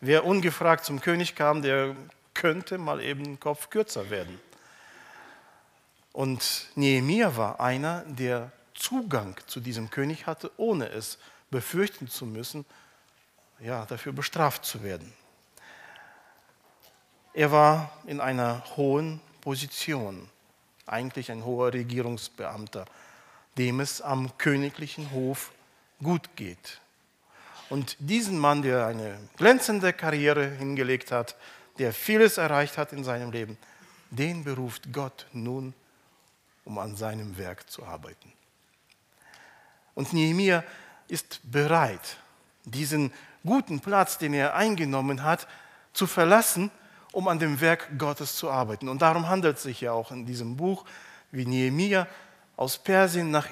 Wer 0.00 0.24
ungefragt 0.24 0.84
zum 0.84 1.00
König 1.00 1.34
kam, 1.34 1.62
der 1.62 1.94
könnte 2.32 2.78
mal 2.78 3.02
eben 3.02 3.38
Kopf 3.38 3.68
kürzer 3.68 4.08
werden. 4.08 4.40
Und 6.12 6.70
Nehemiah 6.74 7.36
war 7.36 7.60
einer, 7.60 8.02
der 8.06 8.50
Zugang 8.74 9.36
zu 9.46 9.60
diesem 9.60 9.90
König 9.90 10.26
hatte, 10.26 10.50
ohne 10.56 10.88
es 10.88 11.18
befürchten 11.50 12.08
zu 12.08 12.24
müssen, 12.24 12.64
ja, 13.60 13.84
dafür 13.84 14.12
bestraft 14.12 14.64
zu 14.64 14.82
werden. 14.82 15.12
Er 17.34 17.52
war 17.52 17.92
in 18.06 18.20
einer 18.20 18.64
hohen 18.76 19.20
Position, 19.40 20.28
eigentlich 20.86 21.30
ein 21.30 21.44
hoher 21.44 21.72
Regierungsbeamter, 21.72 22.86
dem 23.60 23.80
es 23.80 24.00
am 24.00 24.38
königlichen 24.38 25.10
Hof 25.10 25.52
gut 26.02 26.34
geht. 26.34 26.80
Und 27.68 27.94
diesen 27.98 28.38
Mann, 28.38 28.62
der 28.62 28.86
eine 28.86 29.18
glänzende 29.36 29.92
Karriere 29.92 30.48
hingelegt 30.48 31.12
hat, 31.12 31.36
der 31.76 31.92
vieles 31.92 32.38
erreicht 32.38 32.78
hat 32.78 32.94
in 32.94 33.04
seinem 33.04 33.30
Leben, 33.30 33.58
den 34.08 34.44
beruft 34.44 34.94
Gott 34.94 35.26
nun, 35.34 35.74
um 36.64 36.78
an 36.78 36.96
seinem 36.96 37.36
Werk 37.36 37.68
zu 37.70 37.84
arbeiten. 37.84 38.32
Und 39.94 40.14
Nehemiah 40.14 40.64
ist 41.08 41.40
bereit, 41.44 42.16
diesen 42.64 43.12
guten 43.44 43.80
Platz, 43.80 44.16
den 44.16 44.32
er 44.32 44.54
eingenommen 44.54 45.22
hat, 45.22 45.46
zu 45.92 46.06
verlassen, 46.06 46.70
um 47.12 47.28
an 47.28 47.38
dem 47.38 47.60
Werk 47.60 47.98
Gottes 47.98 48.36
zu 48.36 48.50
arbeiten. 48.50 48.88
Und 48.88 49.02
darum 49.02 49.28
handelt 49.28 49.58
es 49.58 49.64
sich 49.64 49.82
ja 49.82 49.92
auch 49.92 50.12
in 50.12 50.24
diesem 50.24 50.56
Buch, 50.56 50.86
wie 51.30 51.44
Nehemiah 51.44 52.06
aus 52.60 52.76
Persien 52.76 53.30
nach 53.30 53.48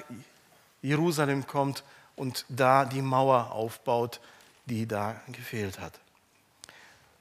Jerusalem 0.83 1.47
kommt 1.47 1.83
und 2.15 2.45
da 2.47 2.85
die 2.85 3.01
Mauer 3.01 3.51
aufbaut, 3.51 4.19
die 4.67 4.85
da 4.85 5.19
gefehlt 5.29 5.79
hat. 5.79 5.93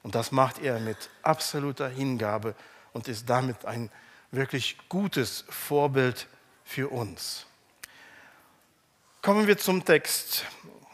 Und 0.02 0.14
das 0.14 0.30
macht 0.30 0.59
er 0.62 0.80
mit 0.80 1.09
absoluter 1.23 1.88
Hingabe 1.88 2.54
und 2.92 3.09
ist 3.09 3.30
damit 3.30 3.64
ein 3.64 3.90
wirklich 4.30 4.76
gutes 4.90 5.47
Vorbild 5.49 6.26
für 6.62 6.90
uns. 6.90 7.47
Kommen 9.23 9.47
wir 9.47 9.57
zum 9.57 9.83
Text. 9.83 10.45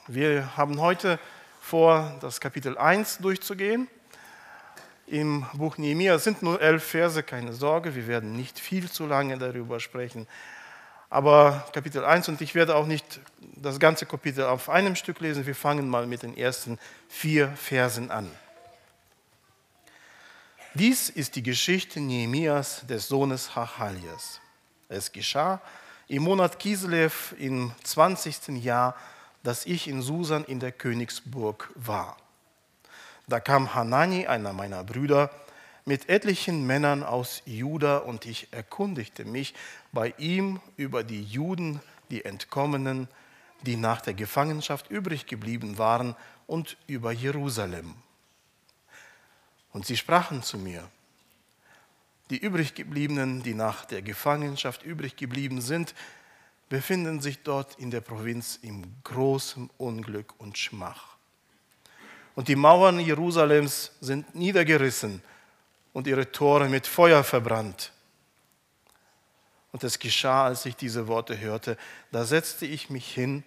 Wir 0.06 0.56
haben 0.56 0.80
heute 0.80 1.18
vor, 1.60 2.16
das 2.20 2.40
Kapitel 2.40 2.78
1 2.78 3.18
durchzugehen. 3.18 3.88
Im 5.08 5.44
Buch 5.54 5.76
Nehemiah 5.76 6.20
sind 6.20 6.40
nur 6.40 6.62
elf 6.62 6.84
Verse, 6.84 7.20
keine 7.24 7.52
Sorge, 7.52 7.96
wir 7.96 8.06
werden 8.06 8.36
nicht 8.36 8.60
viel 8.60 8.88
zu 8.88 9.06
lange 9.06 9.36
darüber 9.38 9.80
sprechen. 9.80 10.28
Aber 11.14 11.64
Kapitel 11.72 12.04
1 12.04 12.28
und 12.28 12.40
ich 12.40 12.56
werde 12.56 12.74
auch 12.74 12.86
nicht 12.86 13.20
das 13.38 13.78
ganze 13.78 14.04
Kapitel 14.04 14.46
auf 14.46 14.68
einem 14.68 14.96
Stück 14.96 15.20
lesen, 15.20 15.46
wir 15.46 15.54
fangen 15.54 15.88
mal 15.88 16.08
mit 16.08 16.24
den 16.24 16.36
ersten 16.36 16.76
vier 17.08 17.50
Versen 17.50 18.10
an. 18.10 18.28
Dies 20.74 21.10
ist 21.10 21.36
die 21.36 21.44
Geschichte 21.44 22.00
Nehemias 22.00 22.84
des 22.88 23.06
Sohnes 23.06 23.54
Hachalias. 23.54 24.40
Es 24.88 25.12
geschah 25.12 25.60
im 26.08 26.24
Monat 26.24 26.58
Kislev 26.58 27.32
im 27.38 27.70
20. 27.84 28.48
Jahr 28.64 28.96
dass 29.44 29.66
ich 29.66 29.86
in 29.86 30.02
Susan 30.02 30.42
in 30.42 30.58
der 30.58 30.72
Königsburg 30.72 31.70
war. 31.76 32.16
Da 33.28 33.38
kam 33.38 33.72
Hanani, 33.72 34.26
einer 34.26 34.52
meiner 34.52 34.82
Brüder, 34.82 35.30
mit 35.84 36.08
etlichen 36.08 36.66
Männern 36.66 37.02
aus 37.02 37.42
Juda 37.44 37.98
und 37.98 38.24
ich 38.24 38.48
erkundigte 38.52 39.24
mich 39.24 39.54
bei 39.92 40.14
ihm 40.16 40.60
über 40.76 41.04
die 41.04 41.22
Juden, 41.22 41.80
die 42.10 42.24
Entkommenen, 42.24 43.08
die 43.62 43.76
nach 43.76 44.00
der 44.00 44.14
Gefangenschaft 44.14 44.90
übrig 44.90 45.26
geblieben 45.26 45.78
waren 45.78 46.16
und 46.46 46.76
über 46.86 47.12
Jerusalem. 47.12 47.94
Und 49.72 49.86
sie 49.86 49.96
sprachen 49.96 50.42
zu 50.42 50.58
mir, 50.58 50.88
die 52.30 52.38
übriggebliebenen, 52.38 53.42
die 53.42 53.54
nach 53.54 53.84
der 53.84 54.00
Gefangenschaft 54.00 54.82
übrig 54.82 55.16
geblieben 55.16 55.60
sind, 55.60 55.94
befinden 56.70 57.20
sich 57.20 57.42
dort 57.42 57.78
in 57.78 57.90
der 57.90 58.00
Provinz 58.00 58.58
im 58.62 58.82
großen 59.04 59.68
Unglück 59.76 60.32
und 60.38 60.56
Schmach. 60.56 61.16
Und 62.34 62.48
die 62.48 62.56
Mauern 62.56 62.98
Jerusalems 62.98 63.92
sind 64.00 64.34
niedergerissen 64.34 65.22
und 65.94 66.06
ihre 66.06 66.30
Tore 66.30 66.68
mit 66.68 66.86
Feuer 66.86 67.24
verbrannt. 67.24 67.92
Und 69.72 69.82
es 69.82 69.98
geschah, 69.98 70.44
als 70.44 70.66
ich 70.66 70.76
diese 70.76 71.08
Worte 71.08 71.40
hörte, 71.40 71.78
da 72.12 72.24
setzte 72.24 72.66
ich 72.66 72.90
mich 72.90 73.12
hin 73.12 73.42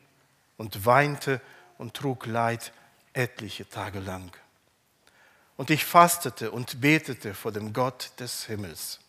und 0.58 0.86
weinte 0.86 1.40
und 1.78 1.94
trug 1.94 2.26
Leid 2.26 2.74
etliche 3.14 3.70
Tage 3.70 4.00
lang. 4.00 4.36
Und 5.58 5.70
ich 5.70 5.86
fastete 5.86 6.52
und 6.52 6.82
betete 6.82 7.34
vor 7.34 7.52
dem 7.52 7.74
Gott 7.74 8.12
des 8.20 8.46
Himmels. 8.46 9.00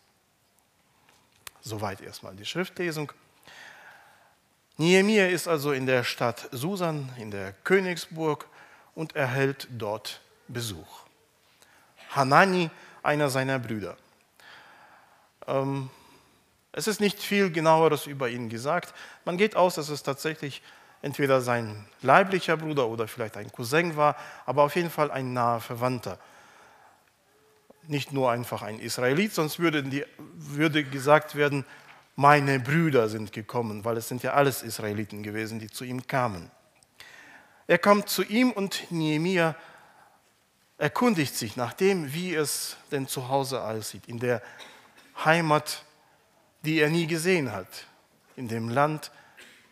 Soweit 1.60 2.00
erstmal 2.00 2.34
die 2.34 2.46
Schriftlesung. 2.46 3.12
Nehemiah 4.76 5.28
ist 5.28 5.48
also 5.48 5.72
in 5.72 5.86
der 5.86 6.04
Stadt 6.04 6.48
Susan, 6.52 7.12
in 7.18 7.30
der 7.30 7.52
Königsburg 7.64 8.46
und 8.94 9.14
erhält 9.16 9.68
dort 9.70 10.20
Besuch. 10.48 11.02
Hanani, 12.10 12.70
einer 13.02 13.30
seiner 13.30 13.58
Brüder. 13.58 13.96
Ähm, 15.46 15.90
es 16.72 16.86
ist 16.86 17.00
nicht 17.00 17.20
viel 17.20 17.50
genaueres 17.50 18.06
über 18.06 18.28
ihn 18.28 18.48
gesagt. 18.48 18.94
Man 19.24 19.36
geht 19.36 19.56
aus, 19.56 19.74
dass 19.74 19.88
es 19.88 20.02
tatsächlich 20.02 20.62
entweder 21.02 21.40
sein 21.40 21.86
leiblicher 22.02 22.56
Bruder 22.56 22.88
oder 22.88 23.08
vielleicht 23.08 23.36
ein 23.36 23.50
Cousin 23.52 23.96
war, 23.96 24.16
aber 24.46 24.62
auf 24.62 24.76
jeden 24.76 24.90
Fall 24.90 25.10
ein 25.10 25.32
naher 25.32 25.60
Verwandter. 25.60 26.18
Nicht 27.86 28.12
nur 28.12 28.30
einfach 28.30 28.62
ein 28.62 28.78
Israelit, 28.80 29.32
sonst 29.32 29.58
würde, 29.58 29.82
die, 29.82 30.04
würde 30.18 30.84
gesagt 30.84 31.34
werden, 31.34 31.64
meine 32.16 32.58
Brüder 32.58 33.08
sind 33.08 33.32
gekommen, 33.32 33.84
weil 33.84 33.96
es 33.96 34.08
sind 34.08 34.22
ja 34.22 34.34
alles 34.34 34.62
Israeliten 34.62 35.22
gewesen, 35.22 35.60
die 35.60 35.68
zu 35.68 35.84
ihm 35.84 36.06
kamen. 36.06 36.50
Er 37.66 37.78
kommt 37.78 38.08
zu 38.08 38.22
ihm 38.22 38.50
und 38.50 38.90
Nehemiah 38.90 39.54
erkundigt 40.78 41.34
sich 41.34 41.56
nach 41.56 41.72
dem, 41.72 42.12
wie 42.12 42.34
es 42.34 42.76
denn 42.92 43.08
zu 43.08 43.28
Hause 43.28 43.62
aussieht, 43.62 44.06
in 44.06 44.20
der 44.20 44.40
Heimat, 45.24 45.84
die 46.62 46.78
er 46.78 46.88
nie 46.88 47.06
gesehen 47.06 47.52
hat, 47.52 47.86
in 48.36 48.48
dem 48.48 48.68
Land, 48.68 49.10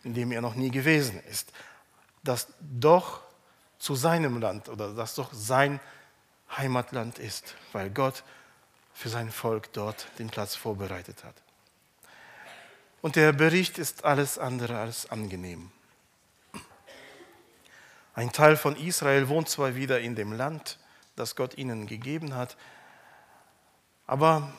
in 0.02 0.14
dem 0.14 0.32
er 0.32 0.40
noch 0.40 0.56
nie 0.56 0.70
gewesen 0.70 1.22
ist, 1.30 1.52
das 2.24 2.48
doch 2.60 3.22
zu 3.78 3.94
seinem 3.94 4.40
Land 4.40 4.68
oder 4.68 4.92
das 4.94 5.14
doch 5.14 5.32
sein 5.32 5.80
Heimatland 6.56 7.18
ist, 7.18 7.54
weil 7.72 7.90
Gott 7.90 8.24
für 8.92 9.08
sein 9.08 9.30
Volk 9.30 9.72
dort 9.72 10.06
den 10.18 10.28
Platz 10.28 10.56
vorbereitet 10.56 11.22
hat. 11.22 11.34
Und 13.02 13.14
der 13.14 13.32
Bericht 13.32 13.78
ist 13.78 14.04
alles 14.04 14.38
andere 14.38 14.78
als 14.78 15.10
angenehm. 15.10 15.70
Ein 18.14 18.32
Teil 18.32 18.56
von 18.56 18.74
Israel 18.76 19.28
wohnt 19.28 19.48
zwar 19.48 19.76
wieder 19.76 20.00
in 20.00 20.16
dem 20.16 20.32
Land, 20.32 20.78
das 21.16 21.34
Gott 21.34 21.58
ihnen 21.58 21.86
gegeben 21.86 22.34
hat, 22.34 22.56
aber 24.06 24.52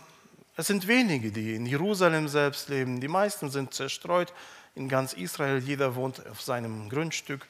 es 0.58 0.68
sind 0.68 0.88
wenige, 0.88 1.32
die 1.32 1.56
in 1.56 1.66
Jerusalem 1.66 2.28
selbst 2.28 2.68
leben. 2.68 3.00
Die 3.00 3.08
meisten 3.08 3.50
sind 3.50 3.74
zerstreut 3.74 4.34
in 4.76 4.90
ganz 4.90 5.14
Israel, 5.14 5.60
jeder 5.60 5.96
wohnt 5.96 6.26
auf 6.28 6.42
seinem 6.42 6.90
Grundstück. 6.90 7.48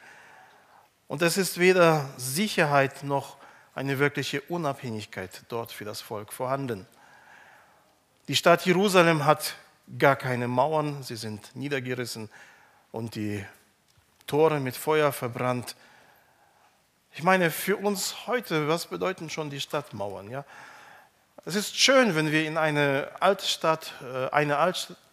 Und 1.08 1.22
es 1.22 1.38
ist 1.38 1.58
weder 1.58 2.10
Sicherheit 2.18 3.04
noch 3.04 3.38
eine 3.74 4.00
wirkliche 4.00 4.42
Unabhängigkeit 4.42 5.44
dort 5.50 5.72
für 5.72 5.86
das 5.86 6.02
Volk 6.02 6.34
vorhanden. 6.34 6.86
Die 8.28 8.36
Stadt 8.36 8.66
Jerusalem 8.66 9.24
hat 9.24 9.56
gar 9.98 10.18
keine 10.18 10.50
Mauern, 10.50 11.02
sie 11.02 11.16
sind 11.16 11.56
niedergerissen 11.56 12.30
und 12.92 13.16
die 13.16 13.46
Tore 14.26 14.60
mit 14.60 14.76
Feuer 14.76 15.14
verbrannt. 15.14 15.78
Ich 17.18 17.24
meine, 17.24 17.50
für 17.50 17.78
uns 17.78 18.28
heute, 18.28 18.68
was 18.68 18.86
bedeuten 18.86 19.32
schon 19.32 19.50
die 19.50 19.60
Stadtmauern? 19.60 20.30
Ja? 20.30 20.46
Es 21.46 21.56
ist 21.56 21.76
schön, 21.76 22.14
wenn 22.14 22.32
wir 22.32 22.46
in 22.46 22.58
eine 22.58 23.10
alte 23.20 23.44
Stadt, 23.44 23.92
äh, 24.04 24.30
eine 24.30 24.60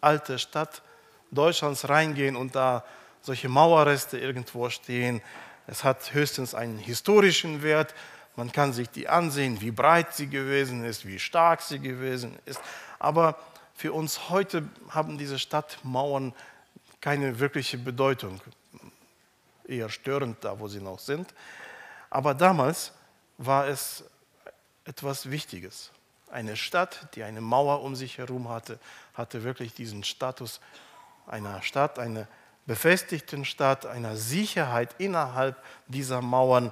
alte 0.01 0.37
Stadt 0.37 0.83
Deutschlands 1.31 1.89
reingehen 1.89 2.35
und 2.35 2.53
da 2.53 2.85
solche 3.23 3.49
Mauerreste 3.49 4.19
irgendwo 4.19 4.69
stehen. 4.69 5.19
Es 5.65 5.83
hat 5.83 6.13
höchstens 6.13 6.53
einen 6.53 6.77
historischen 6.77 7.63
Wert. 7.63 7.95
Man 8.35 8.51
kann 8.51 8.71
sich 8.71 8.91
die 8.91 9.09
ansehen, 9.09 9.59
wie 9.59 9.71
breit 9.71 10.13
sie 10.13 10.27
gewesen 10.27 10.85
ist, 10.85 11.07
wie 11.07 11.17
stark 11.17 11.63
sie 11.63 11.79
gewesen 11.79 12.37
ist. 12.45 12.61
Aber 12.99 13.35
für 13.73 13.93
uns 13.93 14.29
heute 14.29 14.69
haben 14.89 15.17
diese 15.17 15.39
Stadtmauern 15.39 16.35
keine 17.01 17.39
wirkliche 17.39 17.79
Bedeutung. 17.79 18.41
Eher 19.67 19.89
störend 19.89 20.37
da, 20.41 20.59
wo 20.59 20.67
sie 20.67 20.81
noch 20.81 20.99
sind. 20.99 21.33
Aber 22.15 22.33
damals 22.33 22.93
war 23.37 23.67
es 23.67 24.05
etwas 24.85 25.29
Wichtiges. 25.31 25.91
Eine 26.31 26.55
Stadt, 26.55 27.09
die 27.13 27.23
eine 27.23 27.41
Mauer 27.41 27.81
um 27.81 27.93
sich 27.93 28.19
herum 28.19 28.47
hatte, 28.47 28.79
hatte 29.15 29.43
wirklich 29.43 29.73
diesen 29.73 30.05
Status 30.05 30.61
einer 31.27 31.61
Stadt, 31.61 31.99
einer 31.99 32.25
befestigten 32.65 33.43
Stadt, 33.43 33.85
einer 33.85 34.15
Sicherheit 34.15 34.95
innerhalb 34.97 35.61
dieser 35.87 36.21
Mauern. 36.21 36.71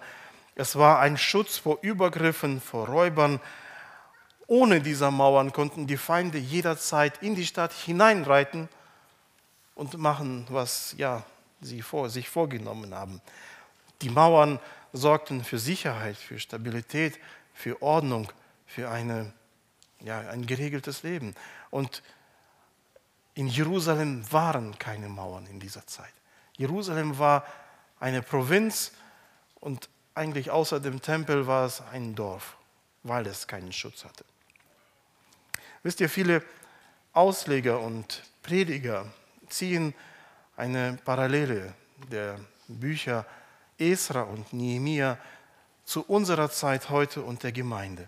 Es 0.56 0.78
war 0.78 1.02
ein 1.02 1.18
Schutz 1.18 1.58
vor 1.58 1.78
Übergriffen, 1.82 2.62
vor 2.62 2.88
Räubern. 2.88 3.42
Ohne 4.48 4.80
dieser 4.80 5.12
Mauern 5.12 5.52
konnten 5.52 5.88
die 5.88 5.98
Feinde 5.98 6.38
jederzeit 6.38 7.22
in 7.22 7.36
die 7.36 7.46
Stadt 7.46 7.74
hineinreiten 7.74 8.70
und 9.76 9.98
machen, 9.98 10.48
was 10.48 10.96
ja, 10.98 11.22
sie 11.60 11.82
vor, 11.82 12.10
sich 12.10 12.30
vorgenommen 12.30 12.96
haben. 12.96 13.20
Die 14.02 14.10
Mauern 14.10 14.62
sorgten 14.94 15.44
für 15.44 15.60
Sicherheit, 15.60 16.16
für 16.16 16.40
Stabilität, 16.40 17.20
für 17.54 17.82
Ordnung, 17.82 18.32
für 18.66 18.90
eine, 18.90 19.34
ja, 20.00 20.20
ein 20.30 20.46
geregeltes 20.46 21.04
Leben. 21.04 21.36
Und 21.72 22.04
in 23.34 23.48
Jerusalem 23.48 24.32
waren 24.32 24.78
keine 24.78 25.10
Mauern 25.10 25.48
in 25.48 25.60
dieser 25.60 25.86
Zeit. 25.88 26.14
Jerusalem 26.56 27.18
war 27.18 27.46
eine 28.00 28.22
Provinz 28.22 28.92
und 29.60 29.90
eigentlich 30.14 30.52
außer 30.52 30.80
dem 30.80 31.02
Tempel 31.02 31.48
war 31.48 31.66
es 31.66 31.82
ein 31.82 32.14
Dorf, 32.14 32.58
weil 33.02 33.26
es 33.26 33.48
keinen 33.48 33.74
Schutz 33.74 34.06
hatte. 34.06 34.24
Wisst 35.82 36.00
ihr, 36.00 36.10
viele 36.10 36.44
Ausleger 37.14 37.80
und 37.80 38.24
Prediger 38.44 39.12
ziehen 39.50 39.94
eine 40.56 41.00
Parallele 41.04 41.74
der 42.12 42.40
Bücher 42.68 43.26
Esra 43.78 44.22
und 44.22 44.54
Nehemia 44.54 45.18
zu 45.86 46.04
unserer 46.04 46.50
Zeit 46.50 46.90
heute 46.90 47.22
und 47.22 47.44
der 47.44 47.52
Gemeinde. 47.52 48.08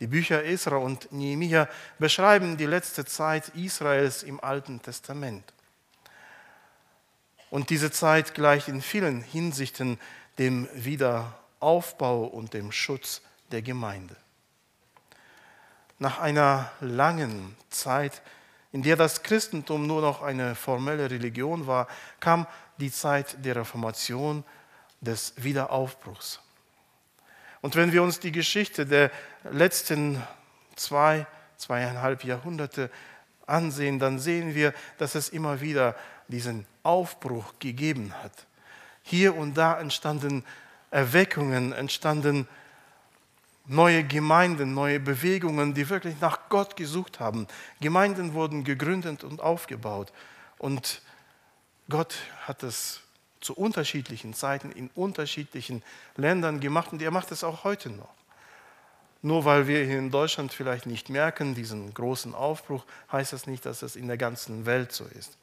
Die 0.00 0.06
Bücher 0.06 0.44
Esra 0.44 0.76
und 0.76 1.12
Nehemia 1.12 1.68
beschreiben 1.98 2.56
die 2.56 2.66
letzte 2.66 3.04
Zeit 3.04 3.48
Israels 3.50 4.22
im 4.22 4.42
Alten 4.42 4.80
Testament. 4.80 5.52
Und 7.50 7.70
diese 7.70 7.90
Zeit 7.90 8.34
gleicht 8.34 8.68
in 8.68 8.80
vielen 8.80 9.22
Hinsichten 9.22 9.98
dem 10.38 10.68
Wiederaufbau 10.72 12.24
und 12.24 12.54
dem 12.54 12.72
Schutz 12.72 13.20
der 13.50 13.60
Gemeinde. 13.60 14.16
Nach 15.98 16.18
einer 16.18 16.70
langen 16.80 17.56
Zeit, 17.68 18.22
in 18.72 18.82
der 18.82 18.96
das 18.96 19.22
Christentum 19.22 19.86
nur 19.86 20.00
noch 20.00 20.22
eine 20.22 20.54
formelle 20.54 21.10
Religion 21.10 21.66
war, 21.66 21.88
kam 22.20 22.46
die 22.78 22.92
Zeit 22.92 23.44
der 23.44 23.56
Reformation, 23.56 24.44
des 25.00 25.32
Wiederaufbruchs. 25.36 26.40
Und 27.62 27.76
wenn 27.76 27.92
wir 27.92 28.02
uns 28.02 28.20
die 28.20 28.32
Geschichte 28.32 28.86
der 28.86 29.10
letzten 29.50 30.22
zwei, 30.76 31.26
zweieinhalb 31.56 32.24
Jahrhunderte 32.24 32.90
ansehen, 33.46 33.98
dann 33.98 34.18
sehen 34.18 34.54
wir, 34.54 34.72
dass 34.98 35.14
es 35.14 35.28
immer 35.28 35.60
wieder 35.60 35.96
diesen 36.28 36.66
Aufbruch 36.82 37.54
gegeben 37.58 38.14
hat. 38.22 38.46
Hier 39.02 39.34
und 39.34 39.54
da 39.54 39.78
entstanden 39.78 40.44
Erweckungen, 40.90 41.72
entstanden 41.72 42.48
neue 43.66 44.04
Gemeinden, 44.04 44.74
neue 44.74 45.00
Bewegungen, 45.00 45.74
die 45.74 45.88
wirklich 45.88 46.20
nach 46.20 46.48
Gott 46.48 46.76
gesucht 46.76 47.20
haben. 47.20 47.46
Gemeinden 47.80 48.34
wurden 48.34 48.64
gegründet 48.64 49.24
und 49.24 49.40
aufgebaut. 49.40 50.12
Und 50.58 51.02
Gott 51.88 52.16
hat 52.42 52.62
es 52.62 53.00
zu 53.40 53.54
unterschiedlichen 53.54 54.34
Zeiten 54.34 54.70
in 54.70 54.90
unterschiedlichen 54.94 55.82
Ländern 56.16 56.60
gemacht 56.60 56.92
und 56.92 57.00
er 57.00 57.10
macht 57.10 57.32
es 57.32 57.42
auch 57.42 57.64
heute 57.64 57.90
noch. 57.90 58.08
Nur 59.22 59.44
weil 59.44 59.66
wir 59.66 59.84
hier 59.84 59.98
in 59.98 60.10
Deutschland 60.10 60.52
vielleicht 60.52 60.86
nicht 60.86 61.10
merken, 61.10 61.54
diesen 61.54 61.92
großen 61.92 62.34
Aufbruch, 62.34 62.84
heißt 63.12 63.32
das 63.32 63.46
nicht, 63.46 63.66
dass 63.66 63.82
es 63.82 63.96
in 63.96 64.08
der 64.08 64.16
ganzen 64.16 64.66
Welt 64.66 64.92
so 64.92 65.04
ist. 65.04 65.36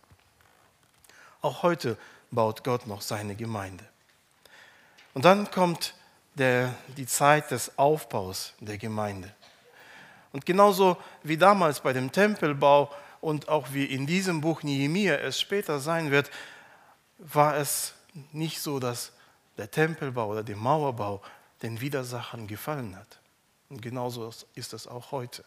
Auch 1.41 1.63
heute 1.63 1.97
baut 2.31 2.63
Gott 2.63 2.87
noch 2.87 3.01
seine 3.01 3.35
Gemeinde. 3.35 3.83
Und 5.13 5.25
dann 5.25 5.49
kommt 5.51 5.93
der, 6.37 6.73
die 6.95 7.07
Zeit 7.07 7.51
des 7.51 7.77
Aufbaus 7.77 8.53
der 8.59 8.77
Gemeinde. 8.77 9.33
Und 10.31 10.45
genauso 10.45 10.97
wie 11.23 11.37
damals 11.37 11.79
bei 11.79 11.93
dem 11.93 12.11
Tempelbau 12.11 12.91
und 13.21 13.49
auch 13.49 13.73
wie 13.73 13.85
in 13.85 14.05
diesem 14.05 14.41
Buch 14.41 14.63
Nehemiah 14.63 15.17
es 15.17 15.39
später 15.39 15.79
sein 15.79 16.11
wird, 16.11 16.29
war 17.17 17.57
es 17.57 17.93
nicht 18.31 18.61
so, 18.61 18.79
dass 18.79 19.11
der 19.57 19.71
Tempelbau 19.71 20.29
oder 20.29 20.43
der 20.43 20.55
Mauerbau 20.55 21.21
den 21.61 21.81
Widersachern 21.81 22.47
gefallen 22.47 22.95
hat. 22.95 23.19
Und 23.69 23.81
genauso 23.81 24.31
ist 24.53 24.73
es 24.73 24.87
auch 24.87 25.11
heute. 25.11 25.43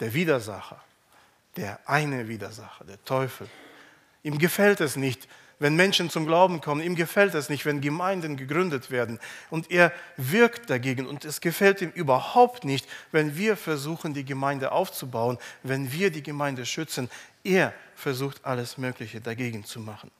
Der 0.00 0.12
Widersacher, 0.12 0.82
der 1.56 1.78
eine 1.88 2.28
Widersacher, 2.28 2.84
der 2.84 3.02
Teufel, 3.04 3.48
ihm 4.22 4.38
gefällt 4.38 4.80
es 4.80 4.96
nicht, 4.96 5.28
wenn 5.58 5.76
Menschen 5.76 6.10
zum 6.10 6.26
Glauben 6.26 6.60
kommen. 6.60 6.80
Ihm 6.80 6.94
gefällt 6.94 7.34
es 7.34 7.48
nicht, 7.48 7.64
wenn 7.64 7.80
Gemeinden 7.80 8.36
gegründet 8.36 8.90
werden. 8.90 9.18
Und 9.50 9.70
er 9.70 9.92
wirkt 10.16 10.70
dagegen. 10.70 11.06
Und 11.06 11.24
es 11.24 11.40
gefällt 11.40 11.80
ihm 11.82 11.90
überhaupt 11.90 12.64
nicht, 12.64 12.88
wenn 13.12 13.36
wir 13.36 13.56
versuchen, 13.56 14.14
die 14.14 14.24
Gemeinde 14.24 14.72
aufzubauen, 14.72 15.38
wenn 15.62 15.92
wir 15.92 16.10
die 16.10 16.22
Gemeinde 16.22 16.66
schützen. 16.66 17.10
Er 17.42 17.72
versucht 17.94 18.44
alles 18.44 18.78
Mögliche 18.78 19.20
dagegen 19.20 19.64
zu 19.64 19.80
machen. 19.80 20.10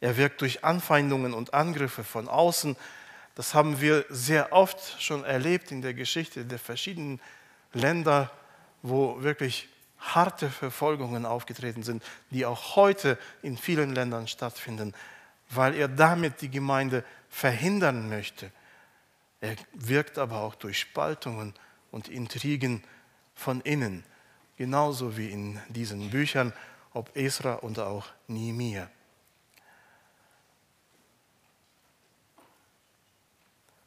Er 0.00 0.16
wirkt 0.16 0.40
durch 0.40 0.64
Anfeindungen 0.64 1.34
und 1.34 1.52
Angriffe 1.52 2.04
von 2.04 2.28
außen. 2.28 2.76
Das 3.34 3.54
haben 3.54 3.80
wir 3.80 4.04
sehr 4.08 4.52
oft 4.52 5.00
schon 5.02 5.24
erlebt 5.24 5.70
in 5.70 5.82
der 5.82 5.94
Geschichte 5.94 6.44
der 6.44 6.58
verschiedenen 6.58 7.20
Länder, 7.72 8.30
wo 8.82 9.22
wirklich 9.22 9.68
harte 10.00 10.50
Verfolgungen 10.50 11.26
aufgetreten 11.26 11.82
sind, 11.82 12.02
die 12.30 12.46
auch 12.46 12.76
heute 12.76 13.18
in 13.42 13.56
vielen 13.56 13.94
Ländern 13.94 14.28
stattfinden, 14.28 14.94
weil 15.50 15.74
er 15.74 15.88
damit 15.88 16.40
die 16.40 16.50
Gemeinde 16.50 17.04
verhindern 17.28 18.08
möchte. 18.08 18.50
Er 19.40 19.56
wirkt 19.72 20.18
aber 20.18 20.40
auch 20.40 20.54
durch 20.54 20.78
Spaltungen 20.78 21.54
und 21.90 22.08
Intrigen 22.08 22.82
von 23.34 23.60
innen, 23.62 24.04
genauso 24.56 25.16
wie 25.16 25.30
in 25.30 25.60
diesen 25.68 26.10
Büchern, 26.10 26.52
ob 26.92 27.16
Esra 27.16 27.54
und 27.54 27.78
auch 27.78 28.06
Nehemiah. 28.26 28.90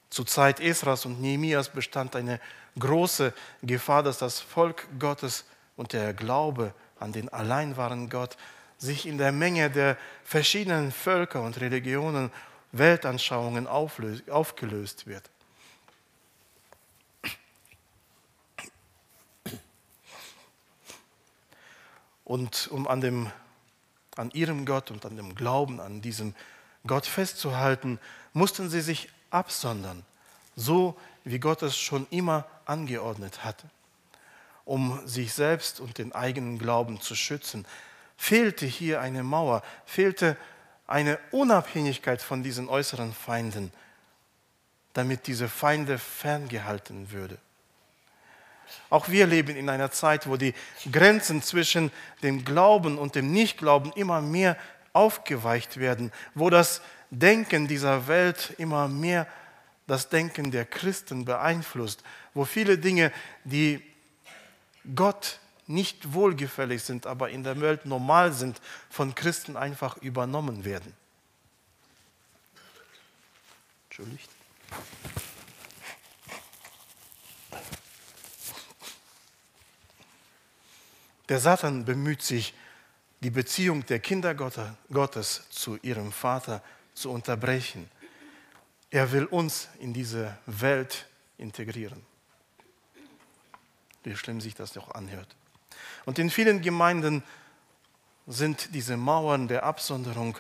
Zur 0.10 0.28
Zeit 0.28 0.60
Esras 0.60 1.06
und 1.06 1.22
Nehemias 1.22 1.70
bestand 1.70 2.16
eine 2.16 2.40
große 2.78 3.34
Gefahr, 3.64 4.04
dass 4.04 4.20
das 4.20 4.40
Volk 4.40 4.88
Gottes 5.00 5.44
und 5.76 5.94
der 5.94 6.14
Glaube 6.14 6.74
an 7.00 7.12
den 7.12 7.30
allein 7.30 7.78
wahren 7.78 8.10
Gott 8.10 8.38
sich 8.78 9.06
in 9.06 9.18
der 9.18 9.32
Menge 9.32 9.70
der 9.70 9.98
verschiedenen 10.24 10.92
Völker 10.92 11.42
und 11.42 11.60
Religionen, 11.60 12.32
Weltanschauungen 12.72 13.68
aufgelöst 13.68 15.08
wird. 15.08 15.30
Und 22.26 22.68
um 22.72 22.88
an, 22.88 23.02
dem, 23.02 23.32
an 24.16 24.32
ihrem 24.32 24.66
Gott 24.66 24.92
und 24.92 25.06
an 25.06 25.18
dem 25.18 25.36
Glauben 25.36 25.80
an 25.80 26.02
diesem 26.02 26.34
Gott 26.88 27.06
festzuhalten, 27.06 28.00
mussten 28.34 28.70
sie 28.70 28.82
sich 28.82 29.10
absondern, 29.30 30.04
so 30.56 30.98
wie 31.24 31.40
Gott 31.40 31.62
es 31.62 31.78
schon 31.78 32.08
immer 32.10 32.46
angeordnet 32.66 33.44
hat, 33.44 33.64
um 34.66 35.06
sich 35.06 35.34
selbst 35.34 35.80
und 35.80 35.98
den 35.98 36.14
eigenen 36.14 36.58
Glauben 36.58 37.02
zu 37.02 37.16
schützen. 37.16 37.66
fehlte 38.16 38.66
hier 38.66 39.02
eine 39.02 39.24
Mauer, 39.24 39.64
fehlte 39.86 40.38
eine 40.88 41.20
Unabhängigkeit 41.32 42.22
von 42.22 42.44
diesen 42.44 42.70
äußeren 42.70 43.14
Feinden, 43.14 43.72
damit 44.94 45.28
diese 45.28 45.50
Feinde 45.50 45.98
ferngehalten 45.98 47.12
würde. 47.12 47.38
Auch 48.90 49.10
wir 49.10 49.28
leben 49.28 49.56
in 49.56 49.70
einer 49.70 49.92
Zeit, 49.92 50.28
wo 50.28 50.38
die 50.38 50.54
Grenzen 50.92 51.42
zwischen 51.42 51.92
dem 52.22 52.46
Glauben 52.46 52.98
und 52.98 53.16
dem 53.16 53.32
Nichtglauben 53.32 53.92
immer 53.94 54.22
mehr 54.22 54.58
aufgeweicht 54.94 55.78
werden, 55.78 56.12
wo 56.36 56.50
das 56.50 56.82
Denken 57.10 57.68
dieser 57.68 58.08
Welt 58.08 58.54
immer 58.58 58.88
mehr 58.88 59.28
das 59.88 60.10
Denken 60.10 60.52
der 60.52 60.66
Christen 60.66 61.26
beeinflusst, 61.26 62.04
wo 62.34 62.46
viele 62.46 62.78
Dinge, 62.78 63.12
die 63.44 63.84
Gott 64.96 65.40
nicht 65.68 66.14
wohlgefällig 66.14 66.84
sind, 66.84 67.06
aber 67.06 67.30
in 67.30 67.44
der 67.44 67.60
Welt 67.62 67.86
normal 67.86 68.34
sind, 68.34 68.62
von 68.90 69.16
Christen 69.16 69.56
einfach 69.56 69.98
übernommen 69.98 70.66
werden. 70.66 70.94
Entschuldigt. 73.86 74.30
Der 81.30 81.40
Satan 81.40 81.86
bemüht 81.86 82.22
sich, 82.22 82.54
die 83.22 83.30
Beziehung 83.30 83.86
der 83.86 84.00
Kinder 84.00 84.36
Gottes 84.36 85.50
zu 85.50 85.78
ihrem 85.82 86.12
Vater 86.12 86.62
zu 86.94 87.10
unterbrechen. 87.10 87.90
Er 88.92 89.12
will 89.14 89.26
uns 89.26 89.70
in 89.80 89.94
diese 89.94 90.38
Welt 90.46 91.08
integrieren. 91.38 92.06
Wie 94.04 94.16
schlimm 94.16 94.42
sich 94.42 94.56
das 94.56 94.74
doch 94.74 94.92
anhört. 94.92 95.36
Und 96.06 96.20
in 96.20 96.30
vielen 96.30 96.62
Gemeinden 96.62 97.24
sind 98.28 98.74
diese 98.74 98.98
Mauern 98.98 99.48
der 99.48 99.64
Absonderung 99.64 100.38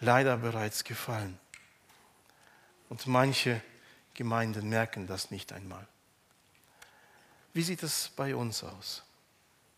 leider 0.00 0.36
bereits 0.38 0.84
gefallen. 0.84 1.38
Und 2.88 3.06
manche 3.06 3.62
Gemeinden 4.14 4.68
merken 4.68 5.06
das 5.06 5.30
nicht 5.30 5.52
einmal. 5.52 5.86
Wie 7.52 7.62
sieht 7.62 7.82
es 7.82 8.10
bei 8.16 8.34
uns 8.34 8.62
aus? 8.62 9.02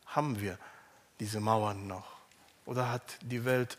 Haben 0.07 0.41
wir 0.41 0.59
diese 1.19 1.41
Mauern 1.41 1.87
noch? 1.87 2.17
Oder 2.67 2.91
hat 2.91 3.19
die 3.23 3.45
Welt 3.45 3.79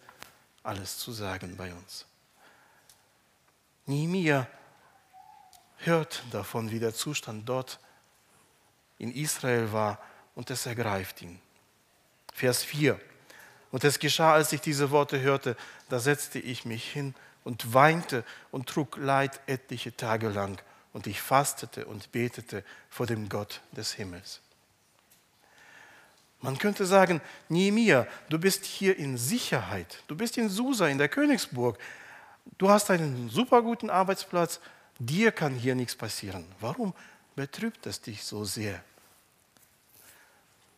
alles 0.64 0.98
zu 0.98 1.12
sagen 1.12 1.56
bei 1.56 1.74
uns? 1.74 2.06
Nehemiah 3.86 4.48
hört 5.78 6.24
davon, 6.32 6.72
wie 6.72 6.80
der 6.80 6.94
Zustand 6.94 7.48
dort 7.48 7.80
in 9.02 9.12
Israel 9.12 9.72
war 9.74 10.00
und 10.36 10.50
es 10.52 10.66
ergreift 10.66 11.22
ihn. 11.22 11.40
Vers 12.34 12.64
4. 12.64 13.00
Und 13.72 13.84
es 13.84 14.00
geschah, 14.00 14.34
als 14.34 14.54
ich 14.54 14.62
diese 14.62 14.92
Worte 14.92 15.20
hörte, 15.22 15.58
da 15.90 16.00
setzte 16.00 16.40
ich 16.40 16.66
mich 16.66 16.92
hin 16.92 17.16
und 17.44 17.74
weinte 17.74 18.24
und 18.52 18.68
trug 18.70 18.98
Leid 18.98 19.40
etliche 19.48 19.96
Tage 19.96 20.30
lang. 20.30 20.62
Und 20.94 21.08
ich 21.08 21.22
fastete 21.22 21.86
und 21.86 22.12
betete 22.12 22.64
vor 22.90 23.08
dem 23.08 23.28
Gott 23.28 23.62
des 23.72 23.94
Himmels. 23.94 24.42
Man 26.42 26.58
könnte 26.58 26.86
sagen, 26.86 27.22
Nehemiah, 27.50 28.08
du 28.30 28.38
bist 28.38 28.66
hier 28.66 28.98
in 28.98 29.18
Sicherheit. 29.18 30.04
Du 30.08 30.16
bist 30.16 30.38
in 30.38 30.50
Susa, 30.50 30.88
in 30.88 30.98
der 30.98 31.10
Königsburg. 31.10 31.78
Du 32.58 32.70
hast 32.70 32.92
einen 32.92 33.30
super 33.30 33.62
guten 33.62 33.90
Arbeitsplatz. 33.90 34.60
Dir 35.00 35.32
kann 35.32 35.56
hier 35.56 35.76
nichts 35.76 35.96
passieren. 35.96 36.46
Warum 36.60 36.94
betrübt 37.36 37.86
es 37.88 38.02
dich 38.02 38.24
so 38.24 38.44
sehr? 38.44 38.84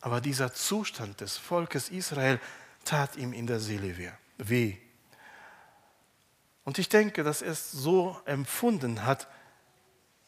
Aber 0.04 0.20
dieser 0.20 0.52
Zustand 0.52 1.22
des 1.22 1.38
Volkes 1.38 1.88
Israel 1.88 2.38
tat 2.84 3.16
ihm 3.16 3.32
in 3.32 3.46
der 3.46 3.58
Seele 3.58 4.12
weh. 4.36 4.76
Und 6.64 6.78
ich 6.78 6.90
denke, 6.90 7.22
dass 7.22 7.40
er 7.40 7.52
es 7.52 7.72
so 7.72 8.20
empfunden 8.26 9.06
hat, 9.06 9.26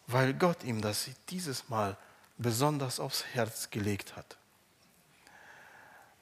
weil 0.06 0.32
Gott 0.32 0.64
ihm 0.64 0.80
das 0.80 1.10
dieses 1.28 1.68
Mal 1.68 1.98
besonders 2.38 2.98
aufs 2.98 3.26
Herz 3.34 3.68
gelegt 3.68 4.16
hat. 4.16 4.38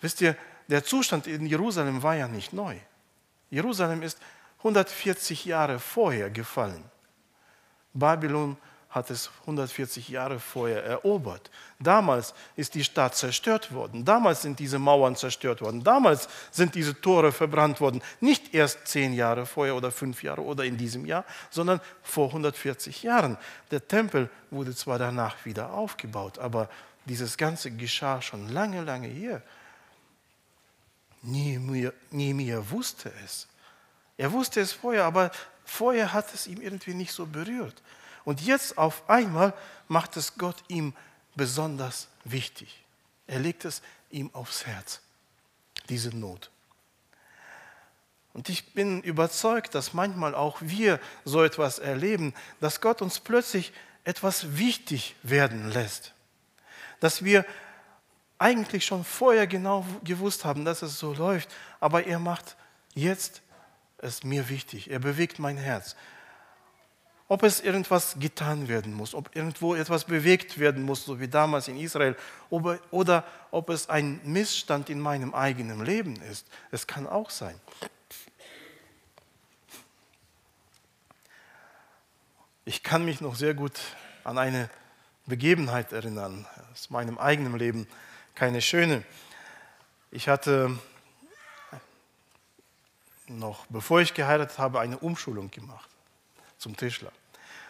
Wisst 0.00 0.20
ihr, 0.20 0.36
der 0.66 0.84
Zustand 0.84 1.28
in 1.28 1.46
Jerusalem 1.46 2.02
war 2.02 2.16
ja 2.16 2.26
nicht 2.26 2.52
neu. 2.52 2.76
Jerusalem 3.50 4.02
ist 4.02 4.18
140 4.58 5.44
Jahre 5.44 5.78
vorher 5.78 6.28
gefallen. 6.28 6.82
Babylon 7.92 8.56
hat 8.94 9.10
es 9.10 9.28
140 9.40 10.08
Jahre 10.08 10.38
vorher 10.38 10.84
erobert. 10.84 11.50
Damals 11.80 12.32
ist 12.54 12.74
die 12.74 12.84
Stadt 12.84 13.16
zerstört 13.16 13.74
worden. 13.74 14.04
Damals 14.04 14.42
sind 14.42 14.60
diese 14.60 14.78
Mauern 14.78 15.16
zerstört 15.16 15.60
worden. 15.60 15.82
Damals 15.82 16.28
sind 16.52 16.76
diese 16.76 17.00
Tore 17.00 17.32
verbrannt 17.32 17.80
worden. 17.80 18.00
Nicht 18.20 18.54
erst 18.54 18.86
zehn 18.86 19.12
Jahre 19.12 19.46
vorher 19.46 19.74
oder 19.74 19.90
fünf 19.90 20.22
Jahre 20.22 20.42
oder 20.42 20.64
in 20.64 20.76
diesem 20.76 21.06
Jahr, 21.06 21.24
sondern 21.50 21.80
vor 22.04 22.28
140 22.28 23.02
Jahren. 23.02 23.36
Der 23.72 23.86
Tempel 23.86 24.30
wurde 24.52 24.76
zwar 24.76 25.00
danach 25.00 25.44
wieder 25.44 25.72
aufgebaut, 25.72 26.38
aber 26.38 26.70
dieses 27.06 27.36
Ganze 27.36 27.72
geschah 27.72 28.22
schon 28.22 28.48
lange, 28.50 28.82
lange 28.82 29.08
hier. 29.08 29.42
Nehemiah 31.22 32.62
wusste 32.70 33.10
es. 33.24 33.48
Er 34.16 34.30
wusste 34.30 34.60
es 34.60 34.72
vorher, 34.72 35.04
aber 35.04 35.32
vorher 35.64 36.12
hat 36.12 36.32
es 36.32 36.46
ihm 36.46 36.60
irgendwie 36.60 36.94
nicht 36.94 37.12
so 37.12 37.26
berührt. 37.26 37.82
Und 38.24 38.40
jetzt 38.40 38.78
auf 38.78 39.08
einmal 39.08 39.54
macht 39.88 40.16
es 40.16 40.36
Gott 40.36 40.56
ihm 40.68 40.94
besonders 41.34 42.08
wichtig. 42.24 42.84
Er 43.26 43.38
legt 43.38 43.64
es 43.64 43.82
ihm 44.10 44.30
aufs 44.34 44.66
Herz, 44.66 45.00
diese 45.88 46.10
Not. 46.10 46.50
Und 48.32 48.48
ich 48.48 48.72
bin 48.72 49.02
überzeugt, 49.02 49.74
dass 49.74 49.94
manchmal 49.94 50.34
auch 50.34 50.58
wir 50.60 50.98
so 51.24 51.42
etwas 51.44 51.78
erleben, 51.78 52.34
dass 52.60 52.80
Gott 52.80 53.00
uns 53.00 53.20
plötzlich 53.20 53.72
etwas 54.02 54.56
wichtig 54.56 55.14
werden 55.22 55.70
lässt. 55.70 56.12
Dass 57.00 57.24
wir 57.24 57.44
eigentlich 58.38 58.84
schon 58.84 59.04
vorher 59.04 59.46
genau 59.46 59.86
gewusst 60.02 60.44
haben, 60.44 60.64
dass 60.64 60.82
es 60.82 60.98
so 60.98 61.14
läuft, 61.14 61.48
aber 61.80 62.06
er 62.06 62.18
macht 62.18 62.56
jetzt 62.94 63.40
es 63.98 64.24
mir 64.24 64.48
wichtig. 64.48 64.90
Er 64.90 64.98
bewegt 64.98 65.38
mein 65.38 65.56
Herz 65.56 65.94
ob 67.28 67.42
es 67.42 67.60
irgendwas 67.60 68.16
getan 68.18 68.68
werden 68.68 68.92
muss, 68.92 69.14
ob 69.14 69.34
irgendwo 69.34 69.74
etwas 69.74 70.04
bewegt 70.04 70.58
werden 70.58 70.82
muss, 70.82 71.04
so 71.04 71.20
wie 71.20 71.28
damals 71.28 71.68
in 71.68 71.78
Israel, 71.78 72.16
oder 72.50 73.24
ob 73.50 73.70
es 73.70 73.88
ein 73.88 74.20
Missstand 74.24 74.90
in 74.90 75.00
meinem 75.00 75.34
eigenen 75.34 75.84
Leben 75.84 76.16
ist. 76.16 76.46
Es 76.70 76.86
kann 76.86 77.06
auch 77.06 77.30
sein. 77.30 77.58
Ich 82.66 82.82
kann 82.82 83.04
mich 83.04 83.20
noch 83.20 83.34
sehr 83.34 83.54
gut 83.54 83.78
an 84.22 84.38
eine 84.38 84.70
Begebenheit 85.26 85.92
erinnern, 85.92 86.46
aus 86.72 86.90
meinem 86.90 87.18
eigenen 87.18 87.58
Leben, 87.58 87.86
keine 88.34 88.60
schöne. 88.60 89.02
Ich 90.10 90.28
hatte 90.28 90.78
noch, 93.28 93.66
bevor 93.66 94.00
ich 94.00 94.12
geheiratet 94.12 94.58
habe, 94.58 94.80
eine 94.80 94.98
Umschulung 94.98 95.50
gemacht 95.50 95.93
zum 96.64 96.76
Tischler. 96.76 97.12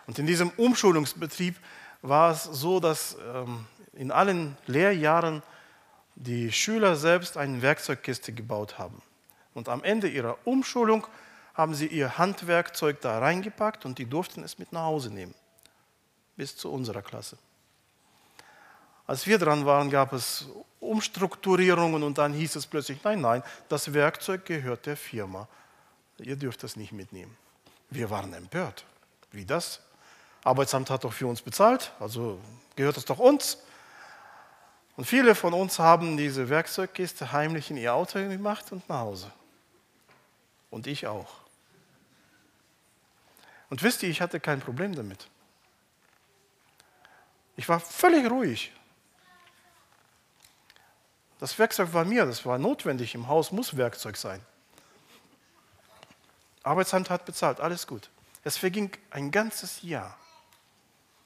Und 0.07 0.18
in 0.18 0.26
diesem 0.26 0.50
Umschulungsbetrieb 0.50 1.57
war 2.00 2.30
es 2.30 2.44
so, 2.44 2.78
dass 2.78 3.16
ähm, 3.35 3.66
in 3.92 4.12
allen 4.12 4.57
Lehrjahren 4.66 5.42
die 6.14 6.52
Schüler 6.52 6.94
selbst 6.94 7.37
eine 7.37 7.61
Werkzeugkiste 7.61 8.33
gebaut 8.33 8.78
haben. 8.78 9.02
Und 9.52 9.68
am 9.68 9.83
Ende 9.83 10.09
ihrer 10.09 10.38
Umschulung 10.44 11.07
haben 11.54 11.74
sie 11.74 11.88
ihr 11.88 12.18
Handwerkzeug 12.18 13.00
da 13.00 13.18
reingepackt 13.18 13.85
und 13.85 13.98
die 13.98 14.07
durften 14.07 14.44
es 14.44 14.59
mit 14.59 14.72
nach 14.72 14.85
Hause 14.85 15.12
nehmen. 15.12 15.35
Bis 16.37 16.57
zu 16.57 16.70
unserer 16.70 17.02
Klasse. 17.02 17.37
Als 19.07 19.26
wir 19.26 19.38
dran 19.38 19.66
waren, 19.66 19.90
gab 19.90 20.12
es 20.12 20.48
Umstrukturierungen 20.78 22.02
und 22.04 22.18
dann 22.18 22.33
hieß 22.33 22.57
es 22.57 22.66
plötzlich, 22.66 23.02
nein, 23.02 23.20
nein, 23.20 23.42
das 23.68 23.92
Werkzeug 23.92 24.44
gehört 24.44 24.87
der 24.87 24.96
Firma. 24.96 25.48
Ihr 26.18 26.37
dürft 26.37 26.62
das 26.62 26.76
nicht 26.76 26.92
mitnehmen. 26.92 27.37
Wir 27.94 28.11
waren 28.11 28.35
empört. 28.35 28.85
Wie 29.30 29.44
das? 29.44 29.80
Arbeitsamt 30.42 30.90
hat 30.90 31.04
doch 31.04 31.12
für 31.12 31.28
uns 31.28 31.40
bezahlt, 31.40 31.92
also 32.00 32.40
gehört 32.74 32.96
es 32.96 33.04
doch 33.04 33.18
uns. 33.18 33.59
Und 34.96 35.07
viele 35.07 35.35
von 35.35 35.54
uns 35.54 35.78
haben 35.78 36.16
diese 36.16 36.48
Werkzeugkiste 36.48 37.33
heimlich 37.33 37.70
in 37.70 37.76
ihr 37.76 37.94
Auto 37.94 38.18
gemacht 38.18 38.72
und 38.72 38.88
nach 38.88 39.00
Hause. 39.00 39.33
Und 40.70 40.88
ich 40.88 41.07
auch. 41.07 41.35
Und 43.70 43.83
wisst 43.83 44.02
ihr, 44.02 44.09
ich 44.09 44.20
hatte 44.20 44.40
kein 44.40 44.61
Problem 44.61 44.94
damit. 44.94 45.28
Ich 47.57 47.68
war 47.68 47.78
völlig 47.78 48.28
ruhig. 48.28 48.72
Das 51.38 51.57
Werkzeug 51.59 51.92
war 51.92 52.04
mir, 52.04 52.26
das 52.26 52.44
war 52.44 52.59
notwendig. 52.59 53.14
Im 53.14 53.28
Haus 53.28 53.52
muss 53.52 53.76
Werkzeug 53.76 54.16
sein. 54.16 54.44
Arbeitsamt 56.64 57.11
hat 57.11 57.24
bezahlt, 57.24 57.61
alles 57.61 57.87
gut. 57.87 58.11
Es 58.42 58.57
verging 58.57 58.90
ein 59.11 59.31
ganzes 59.31 59.83
Jahr, 59.83 60.18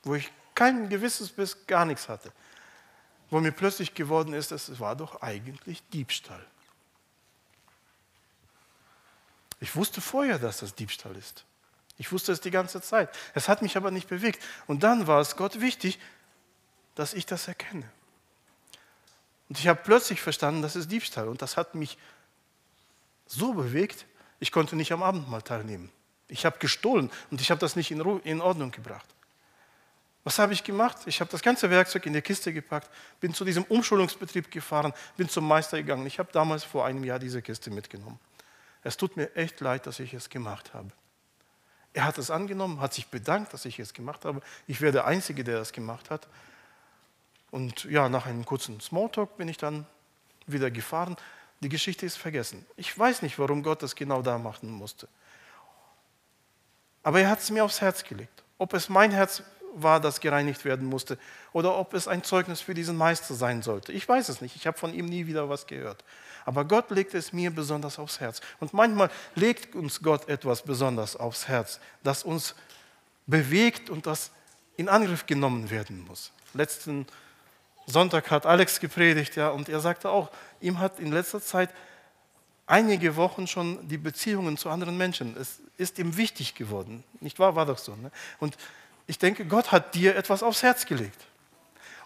wo 0.03 0.15
ich 0.15 0.31
kein 0.55 0.89
gewisses 0.89 1.31
bis 1.31 1.67
gar 1.67 1.85
nichts 1.85 2.09
hatte, 2.09 2.33
wo 3.31 3.41
mir 3.41 3.53
plötzlich 3.53 3.95
geworden 3.95 4.35
ist, 4.35 4.53
es 4.53 4.79
war 4.81 4.97
doch 4.97 5.23
eigentlich 5.23 5.83
Diebstahl. 5.91 6.45
Ich 9.61 9.75
wusste 9.75 10.01
vorher, 10.01 10.39
dass 10.39 10.59
das 10.59 10.75
Diebstahl 10.75 11.17
ist. 11.17 11.45
Ich 11.97 12.13
wusste 12.13 12.31
es 12.31 12.41
die 12.41 12.53
ganze 12.53 12.81
Zeit. 12.81 13.11
Es 13.35 13.49
hat 13.49 13.61
mich 13.61 13.77
aber 13.77 13.91
nicht 13.91 14.09
bewegt. 14.09 14.43
Und 14.69 14.85
dann 14.85 15.09
war 15.09 15.21
es 15.21 15.37
Gott 15.37 15.61
wichtig, 15.61 15.99
dass 16.95 17.13
ich 17.13 17.27
das 17.27 17.49
erkenne. 17.49 17.91
Und 19.49 19.59
ich 19.59 19.67
habe 19.67 19.81
plötzlich 19.83 20.21
verstanden, 20.21 20.63
das 20.63 20.77
ist 20.77 20.93
Diebstahl. 20.93 21.27
Und 21.27 21.43
das 21.43 21.57
hat 21.57 21.75
mich 21.75 21.99
so 23.27 23.53
bewegt, 23.53 24.07
ich 24.41 24.53
konnte 24.53 24.77
nicht 24.77 24.93
am 24.93 25.03
Abendmahl 25.03 25.43
teilnehmen. 25.43 25.91
Ich 26.29 26.45
habe 26.45 26.59
gestohlen 26.59 27.11
und 27.31 27.41
ich 27.41 27.51
habe 27.51 27.61
das 27.61 27.77
nicht 27.77 27.91
in 27.91 28.41
Ordnung 28.41 28.71
gebracht. 28.71 29.07
Was 30.25 30.39
habe 30.39 30.53
ich 30.53 30.63
gemacht? 30.63 30.99
Ich 31.07 31.21
habe 31.21 31.31
das 31.31 31.41
ganze 31.41 31.71
Werkzeug 31.71 32.05
in 32.05 32.13
die 32.13 32.21
Kiste 32.21 32.53
gepackt, 32.53 32.91
bin 33.21 33.33
zu 33.33 33.47
diesem 33.47 33.65
Umschulungsbetrieb 33.65 34.51
gefahren, 34.51 34.93
bin 35.17 35.29
zum 35.29 35.49
Meister 35.49 35.79
gegangen. 35.79 36.07
Ich 36.07 36.19
habe 36.19 36.31
damals 36.33 36.65
vor 36.65 36.85
einem 36.85 37.03
Jahr 37.03 37.19
diese 37.19 37.41
Kiste 37.41 37.71
mitgenommen. 37.71 38.19
Es 38.83 38.97
tut 38.97 39.17
mir 39.17 39.35
echt 39.37 39.61
leid, 39.61 39.87
dass 39.87 40.01
ich 40.01 40.13
es 40.13 40.29
gemacht 40.29 40.75
habe. 40.75 40.91
Er 41.95 42.05
hat 42.05 42.19
es 42.19 42.31
angenommen, 42.31 42.81
hat 42.81 42.93
sich 42.93 43.09
bedankt, 43.09 43.55
dass 43.55 43.65
ich 43.65 43.79
es 43.79 43.95
gemacht 43.95 44.27
habe. 44.27 44.43
Ich 44.67 44.83
wäre 44.83 44.93
der 44.93 45.07
Einzige, 45.07 45.45
der 45.45 45.59
das 45.59 45.73
gemacht 45.73 46.11
hat. 46.11 46.29
Und 47.51 47.85
ja, 47.85 48.11
nach 48.11 48.27
einem 48.27 48.45
kurzen 48.45 48.81
Smalltalk 48.81 49.39
bin 49.39 49.49
ich 49.49 49.57
dann 49.57 49.87
wieder 50.47 50.71
gefahren. 50.71 51.17
Die 51.61 51.69
Geschichte 51.69 52.07
ist 52.07 52.17
vergessen. 52.17 52.65
Ich 52.77 52.97
weiß 52.97 53.23
nicht, 53.23 53.39
warum 53.39 53.63
Gott 53.63 53.83
das 53.83 53.95
genau 53.95 54.23
da 54.23 54.39
machen 54.39 54.71
musste. 54.71 55.09
Aber 57.03 57.21
er 57.21 57.31
hat 57.31 57.41
es 57.41 57.51
mir 57.51 57.65
aufs 57.65 57.81
Herz 57.81 58.05
gelegt. 58.05 58.45
Ob 58.59 58.75
es 58.75 58.89
mein 58.89 59.11
Herz 59.11 59.43
war, 59.75 60.01
das 60.01 60.21
gereinigt 60.21 60.65
werden 60.65 60.87
musste, 60.87 61.19
oder 61.53 61.77
ob 61.77 61.95
es 61.95 62.09
ein 62.09 62.23
Zeugnis 62.23 62.61
für 62.61 62.75
diesen 62.75 62.97
Meister 62.97 63.35
sein 63.35 63.63
sollte. 63.63 63.93
Ich 63.93 64.09
weiß 64.09 64.29
es 64.29 64.41
nicht. 64.41 64.57
Ich 64.57 64.67
habe 64.67 64.79
von 64.79 64.95
ihm 64.95 65.07
nie 65.07 65.27
wieder 65.27 65.49
was 65.49 65.67
gehört. 65.67 66.05
Aber 66.45 66.65
Gott 66.65 66.91
legt 66.91 67.15
es 67.15 67.33
mir 67.33 67.51
besonders 67.51 67.99
aufs 67.99 68.21
Herz. 68.21 68.41
Und 68.61 68.73
manchmal 68.73 69.11
legt 69.35 69.75
uns 69.75 70.03
Gott 70.03 70.29
etwas 70.29 70.63
besonders 70.63 71.17
aufs 71.17 71.49
Herz, 71.49 71.81
das 72.03 72.23
uns 72.23 72.55
bewegt 73.27 73.91
und 73.91 74.07
das 74.07 74.31
in 74.77 74.89
Angriff 74.89 75.27
genommen 75.27 75.71
werden 75.71 76.05
muss. 76.07 76.33
Letzten 76.55 77.07
Sonntag 77.89 78.31
hat 78.31 78.45
Alex 78.45 78.81
gepredigt, 78.81 79.37
ja, 79.37 79.49
und 79.49 79.69
er 79.69 79.81
sagte 79.81 80.11
auch, 80.11 80.31
ihm 80.61 80.79
hat 80.79 81.01
in 81.01 81.11
letzter 81.11 81.41
Zeit 81.41 81.71
einige 82.67 83.17
Wochen 83.17 83.47
schon 83.47 83.89
die 83.89 83.97
Beziehungen 83.97 84.57
zu 84.59 84.69
anderen 84.69 84.97
Menschen, 84.97 85.37
es 85.37 85.61
ist 85.79 85.99
ihm 85.99 86.17
wichtig 86.17 86.55
geworden. 86.55 87.03
Nicht 87.21 87.39
wahr? 87.39 87.57
War 87.57 87.67
doch 87.67 87.79
so. 87.79 87.97
Ne? 87.97 88.11
Und 88.39 88.57
ich 89.07 89.19
denke, 89.19 89.47
Gott 89.47 89.73
hat 89.73 89.95
dir 89.95 90.17
etwas 90.17 90.43
aufs 90.43 90.63
Herz 90.63 90.85
gelegt. 90.85 91.27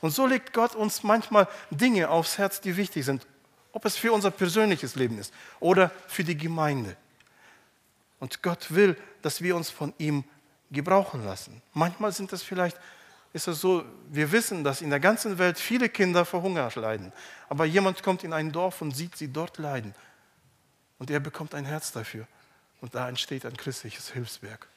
Und 0.01 0.13
so 0.13 0.27
legt 0.27 0.53
Gott 0.53 0.75
uns 0.75 1.03
manchmal 1.03 1.49
Dinge 1.71 2.11
aufs 2.11 2.39
Herz, 2.39 2.61
die 2.61 2.77
wichtig 2.77 3.05
sind, 3.05 3.27
ob 3.73 3.85
es 3.85 3.97
für 3.97 4.13
unser 4.13 4.31
persönliches 4.31 4.95
Leben 4.95 5.19
ist 5.19 5.35
oder 5.59 5.91
für 6.07 6.23
die 6.23 6.37
Gemeinde. 6.37 6.97
Und 8.21 8.43
Gott 8.43 8.73
will, 8.73 8.97
dass 9.21 9.43
wir 9.43 9.57
uns 9.57 9.69
von 9.69 9.93
ihm 9.99 10.23
gebrauchen 10.71 11.25
lassen. 11.25 11.61
Manchmal 11.73 12.13
sind 12.13 12.33
es 12.33 12.43
vielleicht, 12.43 12.77
ist 13.33 13.49
es 13.49 13.61
so, 13.61 13.85
wir 14.11 14.31
wissen, 14.31 14.63
dass 14.63 14.83
in 14.83 14.91
der 14.91 15.01
ganzen 15.01 15.39
Welt 15.39 15.59
viele 15.59 15.89
Kinder 15.89 16.25
vor 16.25 16.43
Hunger 16.43 16.71
leiden. 16.75 17.13
Aber 17.49 17.65
jemand 17.65 18.03
kommt 18.03 18.25
in 18.25 18.33
ein 18.33 18.53
Dorf 18.53 18.83
und 18.83 18.95
sieht 18.95 19.17
sie 19.17 19.33
dort 19.33 19.59
leiden. 19.59 19.95
Und 20.99 21.11
er 21.11 21.21
bekommt 21.21 21.55
ein 21.55 21.65
Herz 21.65 21.93
dafür. 21.93 22.27
Und 22.81 22.95
da 22.95 23.09
entsteht 23.09 23.47
ein 23.47 23.57
christliches 23.57 24.11
Hilfswerk. 24.11 24.69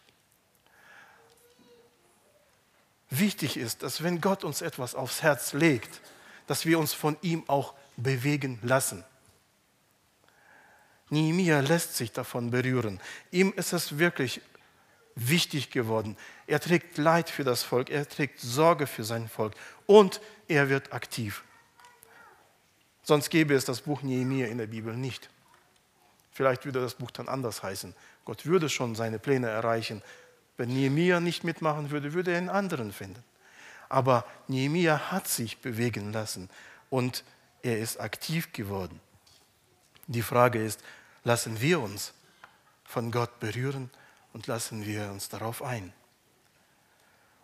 Wichtig 3.10 3.58
ist, 3.58 3.84
dass 3.84 4.04
wenn 4.04 4.22
Gott 4.22 4.44
uns 4.44 4.62
etwas 4.62 4.96
aufs 4.96 5.22
Herz 5.22 5.54
legt, 5.54 6.02
dass 6.48 6.65
wir 6.65 6.80
uns 6.80 6.94
von 6.94 7.18
ihm 7.22 7.44
auch 7.48 7.74
bewegen 7.98 8.60
lassen. 8.62 9.04
Nehemiah 11.10 11.60
lässt 11.60 11.96
sich 11.96 12.12
davon 12.12 12.52
berühren. 12.52 13.00
Ihm 13.32 13.54
ist 13.56 13.74
es 13.74 13.98
wirklich 13.98 14.41
wichtig 15.15 15.70
geworden. 15.70 16.18
Er 16.47 16.60
trägt 16.60 16.97
Leid 16.97 17.29
für 17.29 17.43
das 17.43 17.63
Volk, 17.63 17.89
er 17.89 18.08
trägt 18.08 18.39
Sorge 18.39 18.88
für 18.88 19.03
sein 19.03 19.27
Volk 19.27 19.53
und 19.88 20.21
er 20.47 20.69
wird 20.69 20.93
aktiv. 20.93 21.43
Sonst 23.03 23.29
gäbe 23.29 23.53
es 23.53 23.65
das 23.65 23.81
Buch 23.81 24.01
Nehemiah 24.01 24.47
in 24.47 24.58
der 24.58 24.67
Bibel 24.67 24.95
nicht. 24.95 25.29
Vielleicht 26.31 26.65
würde 26.65 26.81
das 26.81 26.95
Buch 26.95 27.12
dann 27.12 27.29
anders 27.29 27.63
heißen. 27.63 27.95
Gott 28.25 28.45
würde 28.45 28.69
schon 28.69 28.95
seine 28.95 29.19
Pläne 29.19 29.47
erreichen. 29.47 30.01
Wenn 30.58 30.69
Nehemiah 30.69 31.19
nicht 31.19 31.43
mitmachen 31.43 31.91
würde, 31.91 32.13
würde 32.13 32.31
er 32.31 32.38
einen 32.38 32.49
anderen 32.49 32.91
finden. 32.91 33.23
Aber 33.89 34.25
Nehemiah 34.47 35.12
hat 35.12 35.27
sich 35.27 35.60
bewegen 35.60 36.12
lassen 36.12 36.49
und 36.89 37.23
er 37.62 37.79
ist 37.79 37.99
aktiv 37.99 38.51
geworden. 38.53 38.99
Die 40.08 40.21
Frage 40.21 40.63
ist, 40.63 40.84
lassen 41.23 41.62
wir 41.62 41.79
uns 41.79 42.13
von 42.84 43.12
Gott 43.12 43.39
berühren 43.39 43.89
und 44.34 44.47
lassen 44.47 44.86
wir 44.86 45.10
uns 45.12 45.29
darauf 45.29 45.63
ein? 45.63 45.93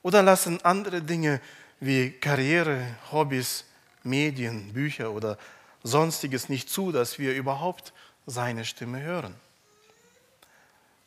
Oder 0.04 0.24
lassen 0.24 0.64
andere 0.64 1.02
Dinge 1.02 1.42
wie 1.80 2.12
Karriere, 2.12 2.96
Hobbys, 3.12 3.66
Medien, 4.04 4.74
Bücher 4.74 5.12
oder 5.12 5.38
sonstiges 5.84 6.50
nicht 6.50 6.70
zu, 6.70 6.92
dass 6.92 7.20
wir 7.20 7.36
überhaupt 7.36 7.94
seine 8.26 8.66
Stimme 8.66 9.02
hören? 9.02 9.36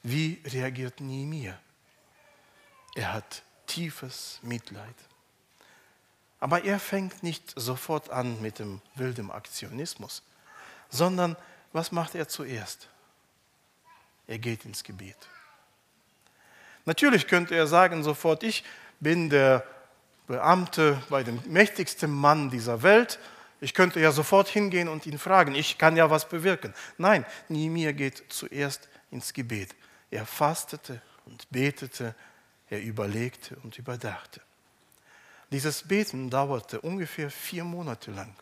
Wie 0.03 0.41
reagiert 0.45 1.01
Nehemiah? 1.01 1.59
Er 2.95 3.13
hat 3.13 3.43
tiefes 3.67 4.39
Mitleid. 4.43 4.95
Aber 6.41 6.63
er 6.65 6.79
fängt 6.79 7.23
nicht 7.23 7.55
sofort 7.57 8.11
an 8.11 8.41
mit 8.43 8.59
dem 8.59 8.81
wilden 8.95 9.31
Aktionismus, 9.31 10.23
sondern 10.91 11.37
was 11.73 11.91
macht 11.91 12.15
er 12.15 12.29
zuerst? 12.29 12.89
Er 14.27 14.39
geht 14.39 14.65
ins 14.65 14.85
Gebet. 14.85 15.17
Natürlich 16.85 17.27
könnte 17.27 17.55
er 17.55 17.67
sagen 17.67 18.05
sofort, 18.05 18.43
ich 18.43 18.63
bin 19.01 19.31
der 19.31 19.65
Beamte 20.27 21.03
bei 21.11 21.23
dem 21.23 21.41
mächtigsten 21.47 22.11
Mann 22.11 22.51
dieser 22.51 22.83
Welt. 22.83 23.19
Ich 23.61 23.75
könnte 23.75 24.01
ja 24.01 24.13
sofort 24.13 24.49
hingehen 24.49 24.89
und 24.89 25.07
ihn 25.07 25.19
fragen, 25.19 25.55
ich 25.55 25.79
kann 25.79 25.97
ja 25.97 26.11
was 26.11 26.29
bewirken. 26.29 26.75
Nein, 26.99 27.25
Nehemiah 27.49 27.93
geht 27.93 28.25
zuerst 28.29 28.89
ins 29.11 29.33
Gebet. 29.33 29.75
Er 30.11 30.27
fastete 30.27 31.01
und 31.27 31.51
betete, 31.51 32.15
er 32.71 32.83
überlegte 32.83 33.57
und 33.63 33.79
überdachte. 33.79 34.41
Dieses 35.51 35.83
Beten 35.83 36.31
dauerte 36.31 36.81
ungefähr 36.81 37.31
vier 37.31 37.65
Monate 37.65 38.11
lang. 38.11 38.35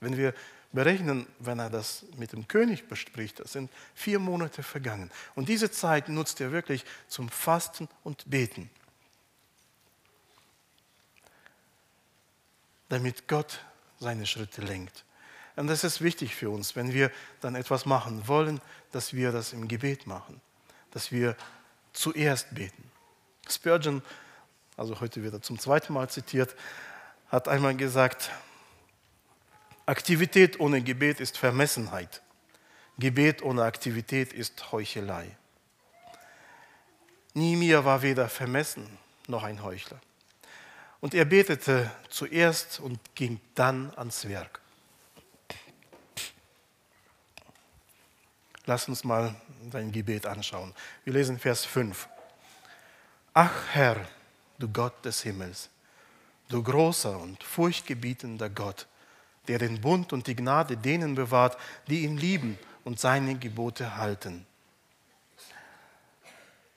Wenn 0.00 0.16
wir 0.16 0.34
berechnen, 0.72 1.26
wenn 1.38 1.58
er 1.58 1.70
das 1.70 2.04
mit 2.16 2.32
dem 2.32 2.46
König 2.46 2.88
bespricht, 2.88 3.40
das 3.40 3.52
sind 3.52 3.70
vier 3.94 4.18
Monate 4.18 4.62
vergangen. 4.62 5.10
Und 5.34 5.48
diese 5.48 5.70
Zeit 5.70 6.08
nutzt 6.08 6.40
er 6.40 6.52
wirklich 6.52 6.84
zum 7.08 7.28
Fasten 7.28 7.88
und 8.04 8.30
Beten. 8.30 8.70
Damit 12.88 13.28
Gott 13.28 13.60
seine 13.98 14.26
Schritte 14.26 14.62
lenkt. 14.62 15.04
Und 15.56 15.66
das 15.66 15.84
ist 15.84 16.00
wichtig 16.00 16.34
für 16.34 16.50
uns, 16.50 16.76
wenn 16.76 16.92
wir 16.92 17.10
dann 17.40 17.54
etwas 17.54 17.84
machen 17.84 18.28
wollen, 18.28 18.60
dass 18.92 19.12
wir 19.12 19.32
das 19.32 19.52
im 19.52 19.66
Gebet 19.66 20.06
machen, 20.06 20.40
dass 20.92 21.10
wir 21.10 21.36
zuerst 21.92 22.54
beten. 22.54 22.90
Spurgeon 23.48 24.02
also 24.78 25.00
heute 25.00 25.24
wird 25.24 25.34
er 25.34 25.42
zum 25.42 25.58
zweiten 25.58 25.92
Mal 25.92 26.08
zitiert, 26.08 26.54
hat 27.30 27.48
einmal 27.48 27.74
gesagt, 27.74 28.30
Aktivität 29.86 30.60
ohne 30.60 30.80
Gebet 30.82 31.18
ist 31.18 31.36
Vermessenheit. 31.36 32.22
Gebet 32.96 33.42
ohne 33.42 33.64
Aktivität 33.64 34.32
ist 34.32 34.70
Heuchelei. 34.70 35.36
Nehemiah 37.34 37.84
war 37.84 38.02
weder 38.02 38.28
vermessen 38.28 38.86
noch 39.26 39.42
ein 39.42 39.64
Heuchler. 39.64 40.00
Und 41.00 41.14
er 41.14 41.24
betete 41.24 41.90
zuerst 42.08 42.80
und 42.80 42.98
ging 43.14 43.40
dann 43.54 43.92
ans 43.96 44.28
Werk. 44.28 44.60
Lass 48.66 48.88
uns 48.88 49.04
mal 49.04 49.34
sein 49.72 49.92
Gebet 49.92 50.26
anschauen. 50.26 50.74
Wir 51.04 51.14
lesen 51.14 51.38
Vers 51.38 51.64
5. 51.64 52.08
Ach 53.32 53.52
Herr, 53.72 53.96
du 54.58 54.68
Gott 54.68 55.04
des 55.04 55.22
Himmels, 55.22 55.70
du 56.48 56.62
großer 56.62 57.18
und 57.18 57.42
furchtgebietender 57.42 58.50
Gott, 58.50 58.86
der 59.46 59.58
den 59.58 59.80
Bund 59.80 60.12
und 60.12 60.26
die 60.26 60.36
Gnade 60.36 60.76
denen 60.76 61.14
bewahrt, 61.14 61.56
die 61.86 62.02
ihn 62.02 62.18
lieben 62.18 62.58
und 62.84 63.00
seine 63.00 63.36
Gebote 63.36 63.96
halten. 63.96 64.44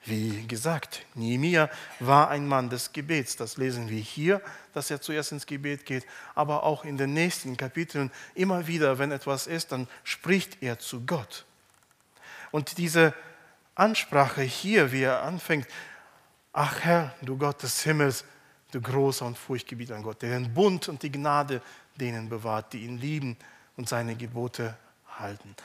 Wie 0.04 0.48
gesagt, 0.48 1.06
Nehemiah 1.14 1.70
war 2.00 2.30
ein 2.30 2.48
Mann 2.48 2.70
des 2.70 2.92
Gebets. 2.92 3.36
Das 3.36 3.58
lesen 3.58 3.90
wir 3.90 4.00
hier, 4.00 4.42
dass 4.74 4.90
er 4.90 5.00
zuerst 5.00 5.32
ins 5.32 5.46
Gebet 5.46 5.86
geht, 5.86 6.06
aber 6.34 6.64
auch 6.64 6.84
in 6.86 6.98
den 6.98 7.14
nächsten 7.14 7.56
Kapiteln 7.56 8.12
immer 8.34 8.66
wieder, 8.66 8.98
wenn 8.98 9.12
etwas 9.12 9.46
ist, 9.46 9.72
dann 9.72 9.88
spricht 10.04 10.64
er 10.64 10.80
zu 10.80 11.06
Gott. 11.06 11.46
Und 12.50 12.80
diese 12.80 13.14
Ansprache 13.76 14.42
hier, 14.42 14.92
wie 14.92 15.04
er 15.04 15.22
anfängt, 15.22 15.68
Ach 16.54 16.82
Herr, 16.82 17.16
du 17.22 17.38
Gott 17.38 17.64
des 17.64 17.84
Himmels, 17.84 18.26
du 18.72 18.82
großer 18.82 19.26
und 19.26 19.38
furchtgebietender 19.38 20.04
Gott, 20.04 20.22
der 20.22 20.38
den 20.38 20.54
Bund 20.54 20.90
und 20.90 21.02
die 21.02 21.12
Gnade 21.12 21.62
denen 21.96 22.28
bewahrt, 22.28 22.74
die 22.74 22.84
ihn 22.84 22.98
lieben 22.98 23.38
und 23.78 23.88
seine 23.88 24.16
Gebote 24.16 24.78
halten. 25.18 25.56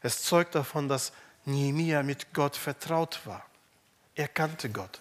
Es 0.00 0.22
zeugt 0.22 0.54
davon, 0.54 0.88
dass 0.88 1.12
Nehemia 1.44 2.02
mit 2.02 2.32
Gott 2.32 2.56
vertraut 2.56 3.20
war. 3.26 3.44
Er 4.14 4.28
kannte 4.28 4.70
Gott. 4.70 5.00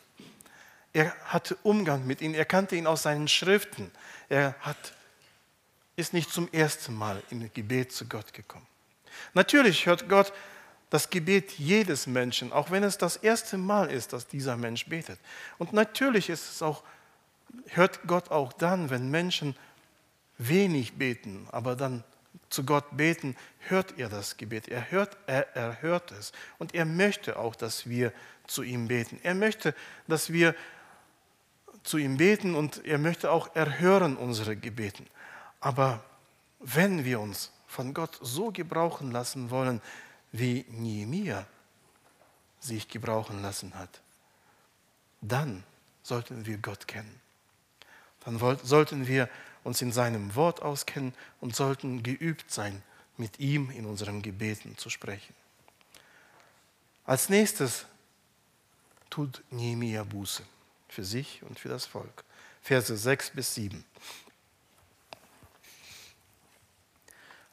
Er 0.94 1.14
hatte 1.26 1.56
Umgang 1.64 2.06
mit 2.08 2.22
ihm. 2.22 2.34
Er 2.34 2.46
kannte 2.46 2.76
ihn 2.76 2.88
aus 2.88 3.04
seinen 3.04 3.28
Schriften. 3.28 3.92
Er 4.28 4.56
hat, 4.62 4.94
ist 5.96 6.14
nicht 6.14 6.32
zum 6.32 6.52
ersten 6.52 6.94
Mal 6.94 7.22
im 7.30 7.52
Gebet 7.54 7.92
zu 7.92 8.08
Gott 8.08 8.34
gekommen. 8.34 8.68
Natürlich 9.34 9.86
hört 9.86 10.10
Gott 10.10 10.34
das 10.90 11.10
Gebet 11.10 11.52
jedes 11.54 12.08
Menschen, 12.08 12.52
auch 12.52 12.72
wenn 12.72 12.84
es 12.84 12.98
das 12.98 13.18
erste 13.18 13.58
Mal 13.58 13.92
ist, 13.92 14.14
dass 14.14 14.28
dieser 14.28 14.58
Mensch 14.58 14.88
betet. 14.88 15.20
Und 15.58 15.74
natürlich 15.74 16.30
ist 16.30 16.50
es 16.50 16.62
auch, 16.62 16.84
hört 17.68 18.08
Gott 18.08 18.32
auch 18.32 18.54
dann, 18.54 18.90
wenn 18.90 19.10
Menschen 19.10 19.56
wenig 20.38 20.94
beten, 20.94 21.48
aber 21.52 21.76
dann 21.76 22.04
zu 22.50 22.64
Gott 22.64 22.98
beten, 22.98 23.36
hört 23.60 23.98
er 23.98 24.10
das 24.10 24.38
Gebet. 24.38 24.68
Er 24.68 24.92
hört, 24.92 25.18
er, 25.28 25.56
er 25.56 25.82
hört 25.82 26.12
es. 26.12 26.32
Und 26.58 26.74
er 26.74 26.86
möchte 26.86 27.38
auch, 27.38 27.56
dass 27.56 27.88
wir 27.88 28.12
zu 28.48 28.64
ihm 28.64 28.88
beten. 28.88 29.20
Er 29.24 29.36
möchte, 29.36 29.76
dass 30.08 30.34
wir 30.34 30.56
zu 31.84 31.98
ihm 31.98 32.18
beten 32.18 32.56
und 32.56 32.86
er 32.86 32.98
möchte 32.98 33.32
auch 33.32 33.56
erhören 33.56 34.18
unsere 34.18 34.56
Gebeten. 34.56 35.06
Aber 35.60 36.04
wenn 36.60 37.06
wir 37.06 37.20
uns 37.20 37.52
von 37.68 37.94
Gott 37.94 38.18
so 38.22 38.52
gebrauchen 38.52 39.12
lassen 39.12 39.50
wollen, 39.50 39.82
wie 40.32 40.66
Nehemiah 40.70 41.46
sich 42.60 42.88
gebrauchen 42.88 43.42
lassen 43.42 43.74
hat, 43.76 44.02
dann 45.22 45.64
sollten 46.04 46.46
wir 46.46 46.58
Gott 46.58 46.88
kennen. 46.88 47.20
Dann 48.26 48.40
sollten 48.64 49.08
wir 49.08 49.30
uns 49.64 49.82
in 49.82 49.92
seinem 49.92 50.36
Wort 50.36 50.62
auskennen 50.62 51.14
und 51.42 51.56
sollten 51.56 52.04
geübt 52.04 52.52
sein, 52.52 52.82
mit 53.18 53.40
ihm 53.40 53.70
in 53.72 53.86
unseren 53.86 54.22
Gebeten 54.22 54.78
zu 54.78 54.90
sprechen. 54.90 55.34
Als 57.06 57.30
nächstes 57.30 57.86
tut 59.10 59.44
Nehemiah 59.50 60.04
Buße 60.04 60.44
für 60.88 61.04
sich 61.04 61.42
und 61.44 61.60
für 61.60 61.70
das 61.70 61.86
Volk. 61.86 62.24
Verse 62.62 62.96
6 62.96 63.32
bis 63.32 63.56
7. 63.56 63.84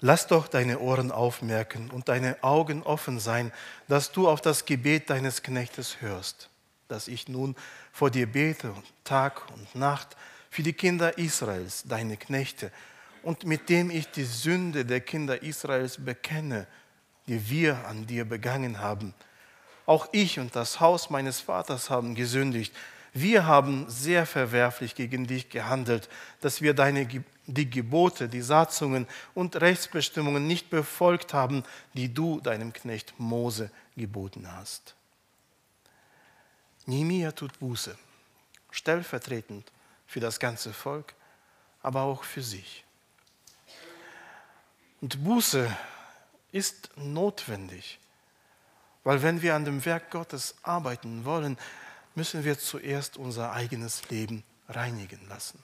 Lass 0.01 0.27
doch 0.27 0.47
deine 0.47 0.79
Ohren 0.81 1.11
aufmerken 1.11 1.91
und 1.91 2.09
deine 2.09 2.43
Augen 2.43 2.83
offen 2.83 3.19
sein, 3.19 3.51
dass 3.89 4.13
du 4.13 4.29
auf 4.29 4.43
das 4.43 4.67
Gebet 4.67 5.09
deines 5.09 5.43
Knechtes 5.43 6.03
hörst, 6.03 6.51
dass 6.89 7.09
ich 7.09 7.29
nun 7.29 7.57
vor 7.93 8.11
dir 8.11 8.31
bete 8.31 8.75
Tag 9.05 9.51
und 9.53 9.75
Nacht 9.75 10.17
für 10.57 10.63
die 10.63 10.73
Kinder 10.73 11.19
Israels, 11.19 11.85
deine 11.87 12.17
Knechte, 12.17 12.73
und 13.23 13.45
mit 13.45 13.69
dem 13.69 13.91
ich 13.91 14.11
die 14.11 14.25
Sünde 14.25 14.87
der 14.87 15.03
Kinder 15.03 15.43
Israels 15.43 16.03
bekenne, 16.03 16.67
die 17.27 17.51
wir 17.51 17.87
an 17.87 18.07
dir 18.07 18.25
begangen 18.25 18.81
haben. 18.81 19.13
Auch 19.85 20.09
ich 20.13 20.39
und 20.39 20.57
das 20.57 20.81
Haus 20.81 21.11
meines 21.11 21.41
Vaters 21.41 21.91
haben 21.91 22.15
gesündigt. 22.15 22.75
Wir 23.13 23.45
haben 23.45 23.85
sehr 23.91 24.25
verwerflich 24.25 24.95
gegen 24.95 25.27
dich 25.27 25.51
gehandelt, 25.51 26.09
dass 26.41 26.63
wir 26.63 26.73
deine, 26.73 27.07
die 27.47 27.69
Gebote, 27.69 28.27
die 28.27 28.41
Satzungen 28.41 29.07
und 29.35 29.57
Rechtsbestimmungen 29.57 30.47
nicht 30.47 30.71
befolgt 30.71 31.35
haben, 31.35 31.65
die 31.93 32.15
du 32.15 32.41
deinem 32.41 32.73
Knecht 32.73 33.13
Mose 33.19 33.71
geboten 33.95 34.51
hast. 34.51 34.95
Nehemiah 36.87 37.33
tut 37.33 37.59
Buße, 37.59 37.95
stellvertretend 38.71 39.71
für 40.07 40.21
das 40.21 40.41
ganze 40.41 40.73
Volk, 40.73 41.15
aber 41.83 42.03
auch 42.03 42.25
für 42.25 42.43
sich. 42.43 42.85
Und 45.01 45.23
Buße 45.23 45.75
ist 46.53 46.91
notwendig, 46.97 47.99
weil 49.05 49.23
wenn 49.23 49.43
wir 49.43 49.55
an 49.55 49.65
dem 49.65 49.85
Werk 49.85 50.11
Gottes 50.11 50.57
arbeiten 50.63 51.25
wollen, 51.25 51.59
müssen 52.15 52.45
wir 52.45 52.59
zuerst 52.59 53.17
unser 53.17 53.53
eigenes 53.53 54.09
Leben 54.09 54.43
reinigen 54.69 55.29
lassen. 55.29 55.63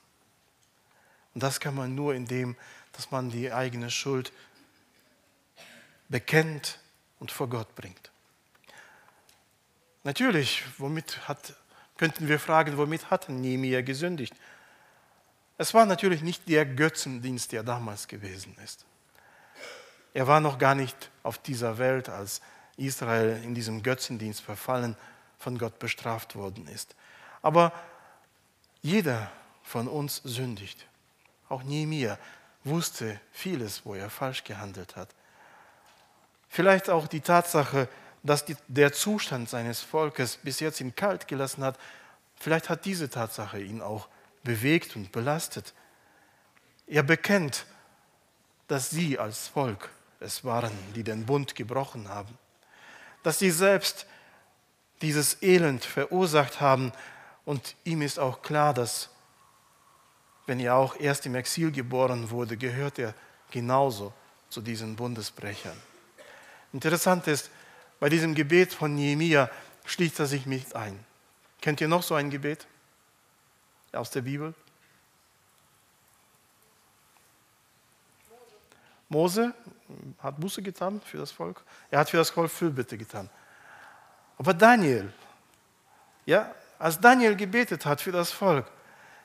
Und 1.34 1.42
das 1.42 1.60
kann 1.60 1.74
man 1.74 1.94
nur 1.94 2.14
indem, 2.14 2.56
dass 2.92 3.10
man 3.10 3.30
die 3.30 3.52
eigene 3.52 3.90
Schuld 3.90 4.32
bekennt 6.08 6.78
und 7.18 7.32
vor 7.32 7.48
Gott 7.48 7.74
bringt. 7.74 8.10
Natürlich, 10.04 10.64
womit 10.78 11.26
hat 11.26 11.54
könnten 11.96 12.28
wir 12.28 12.38
fragen, 12.38 12.76
womit 12.76 13.10
hat 13.10 13.28
Nehemiah 13.28 13.82
gesündigt? 13.82 14.34
Es 15.58 15.74
war 15.74 15.86
natürlich 15.86 16.22
nicht 16.22 16.48
der 16.48 16.66
Götzendienst, 16.66 17.52
der 17.52 17.62
damals 17.62 18.08
gewesen 18.08 18.56
ist. 18.64 18.84
Er 20.14 20.26
war 20.26 20.40
noch 20.40 20.58
gar 20.58 20.74
nicht 20.74 21.10
auf 21.22 21.38
dieser 21.38 21.78
Welt, 21.78 22.08
als 22.08 22.40
Israel 22.76 23.42
in 23.42 23.54
diesem 23.54 23.82
Götzendienst 23.82 24.40
verfallen 24.40 24.96
von 25.38 25.58
Gott 25.58 25.78
bestraft 25.78 26.34
worden 26.34 26.66
ist. 26.68 26.94
Aber 27.42 27.72
jeder 28.82 29.30
von 29.62 29.88
uns 29.88 30.20
sündigt. 30.24 30.86
Auch 31.48 31.62
Nehemiah 31.62 32.18
wusste 32.64 33.20
vieles, 33.32 33.84
wo 33.84 33.94
er 33.94 34.10
falsch 34.10 34.44
gehandelt 34.44 34.96
hat. 34.96 35.08
Vielleicht 36.48 36.90
auch 36.90 37.06
die 37.06 37.20
Tatsache, 37.20 37.88
dass 37.88 37.92
die, 38.44 38.56
der 38.68 38.92
Zustand 38.92 39.48
seines 39.48 39.80
Volkes 39.80 40.36
bis 40.36 40.60
jetzt 40.60 40.80
ihn 40.80 40.94
kalt 40.94 41.26
gelassen 41.28 41.64
hat, 41.64 41.78
vielleicht 42.36 42.68
hat 42.68 42.84
diese 42.84 43.10
Tatsache 43.10 43.60
ihn 43.60 43.82
auch 43.82 44.08
bewegt 44.44 44.96
und 44.96 45.12
belastet. 45.12 45.74
Er 46.86 47.02
bekennt, 47.02 47.66
dass 48.68 48.90
sie 48.90 49.18
als 49.18 49.48
Volk 49.48 49.90
es 50.20 50.44
waren, 50.44 50.72
die 50.94 51.02
den 51.02 51.26
Bund 51.26 51.54
gebrochen 51.54 52.08
haben, 52.08 52.38
dass 53.22 53.38
sie 53.38 53.50
selbst 53.50 54.06
dieses 55.00 55.42
Elend 55.42 55.84
verursacht 55.84 56.60
haben 56.60 56.92
und 57.44 57.74
ihm 57.84 58.02
ist 58.02 58.18
auch 58.18 58.42
klar, 58.42 58.72
dass 58.72 59.10
wenn 60.46 60.60
er 60.60 60.76
auch 60.76 60.98
erst 60.98 61.26
im 61.26 61.34
Exil 61.34 61.72
geboren 61.72 62.30
wurde, 62.30 62.56
gehört 62.56 62.98
er 62.98 63.14
genauso 63.50 64.12
zu 64.48 64.60
diesen 64.60 64.96
Bundesbrechern. 64.96 65.76
Interessant 66.72 67.26
ist, 67.26 67.50
bei 68.02 68.08
diesem 68.08 68.34
Gebet 68.34 68.74
von 68.74 68.96
Nehemia 68.96 69.48
schließt 69.84 70.18
er 70.18 70.26
sich 70.26 70.44
nicht 70.44 70.74
ein. 70.74 70.98
Kennt 71.60 71.80
ihr 71.80 71.86
noch 71.86 72.02
so 72.02 72.16
ein 72.16 72.30
Gebet 72.30 72.66
aus 73.92 74.10
der 74.10 74.22
Bibel? 74.22 74.54
Mose 79.08 79.54
hat 80.18 80.40
Buße 80.40 80.62
getan 80.62 81.00
für 81.04 81.18
das 81.18 81.30
Volk. 81.30 81.62
Er 81.92 82.00
hat 82.00 82.10
für 82.10 82.16
das 82.16 82.30
Volk 82.30 82.50
Fürbitte 82.50 82.98
getan. 82.98 83.30
Aber 84.36 84.52
Daniel, 84.52 85.12
ja, 86.26 86.52
als 86.80 86.98
Daniel 86.98 87.36
gebetet 87.36 87.86
hat 87.86 88.00
für 88.00 88.10
das 88.10 88.32
Volk, 88.32 88.66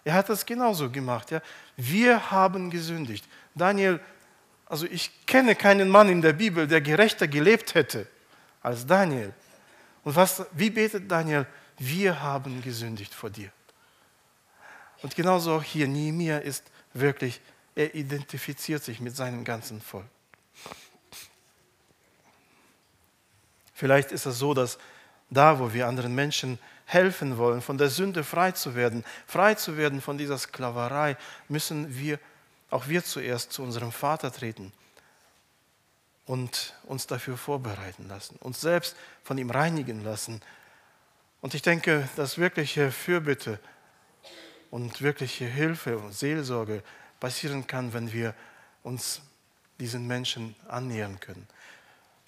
er 0.03 0.13
hat 0.13 0.29
das 0.29 0.45
genauso 0.45 0.91
gemacht. 0.91 1.31
Ja. 1.31 1.41
Wir 1.77 2.29
haben 2.29 2.69
gesündigt. 2.69 3.25
Daniel, 3.55 3.99
also 4.67 4.85
ich 4.85 5.25
kenne 5.25 5.55
keinen 5.55 5.89
Mann 5.89 6.09
in 6.09 6.21
der 6.21 6.33
Bibel, 6.33 6.67
der 6.67 6.81
gerechter 6.81 7.27
gelebt 7.27 7.73
hätte 7.73 8.05
als 8.67 8.85
Daniel. 8.85 9.33
Und 10.03 10.15
was, 10.15 10.45
wie 10.51 10.69
betet 10.69 11.09
Daniel? 11.09 11.47
Wir 11.77 12.21
haben 12.21 12.61
gesündigt 12.61 13.13
vor 13.13 13.29
dir. 13.29 13.51
Und 15.01 15.15
genauso 15.15 15.53
auch 15.53 15.63
hier, 15.63 15.87
Nehemiah 15.87 16.39
ist 16.39 16.63
wirklich, 16.93 17.39
er 17.75 17.93
identifiziert 17.95 18.83
sich 18.83 18.99
mit 18.99 19.15
seinem 19.15 19.43
ganzen 19.43 19.81
Volk. 19.81 20.05
Vielleicht 23.73 24.11
ist 24.11 24.25
es 24.25 24.39
so, 24.39 24.53
dass 24.53 24.79
da, 25.29 25.59
wo 25.59 25.71
wir 25.71 25.87
anderen 25.87 26.15
Menschen 26.15 26.57
helfen 26.85 27.37
wollen, 27.37 27.61
von 27.61 27.77
der 27.77 27.89
Sünde 27.89 28.23
frei 28.23 28.51
zu 28.51 28.75
werden, 28.75 29.03
frei 29.27 29.53
zu 29.53 29.77
werden 29.77 30.01
von 30.01 30.17
dieser 30.17 30.37
Sklaverei, 30.37 31.15
müssen 31.47 31.97
wir, 31.97 32.19
auch 32.69 32.87
wir 32.87 33.03
zuerst 33.03 33.51
zu 33.53 33.61
unserem 33.61 33.91
Vater 33.91 34.31
treten 34.31 34.73
und 36.27 36.75
uns 36.83 37.07
dafür 37.07 37.37
vorbereiten 37.37 38.07
lassen, 38.07 38.35
uns 38.41 38.61
selbst 38.61 38.95
von 39.23 39.37
ihm 39.37 39.49
reinigen 39.49 40.03
lassen. 40.03 40.41
Und 41.41 41.53
ich 41.53 41.61
denke, 41.61 42.07
dass 42.15 42.37
wirkliche 42.37 42.91
Fürbitte 42.91 43.59
und 44.69 45.01
wirkliche 45.01 45.45
Hilfe 45.45 45.97
und 45.97 46.13
Seelsorge 46.13 46.83
passieren 47.19 47.65
kann, 47.65 47.93
wenn 47.93 48.11
wir 48.11 48.35
uns 48.83 49.21
diesen 49.79 50.05
Menschen 50.05 50.55
annähern 50.67 51.19
können. 51.19 51.47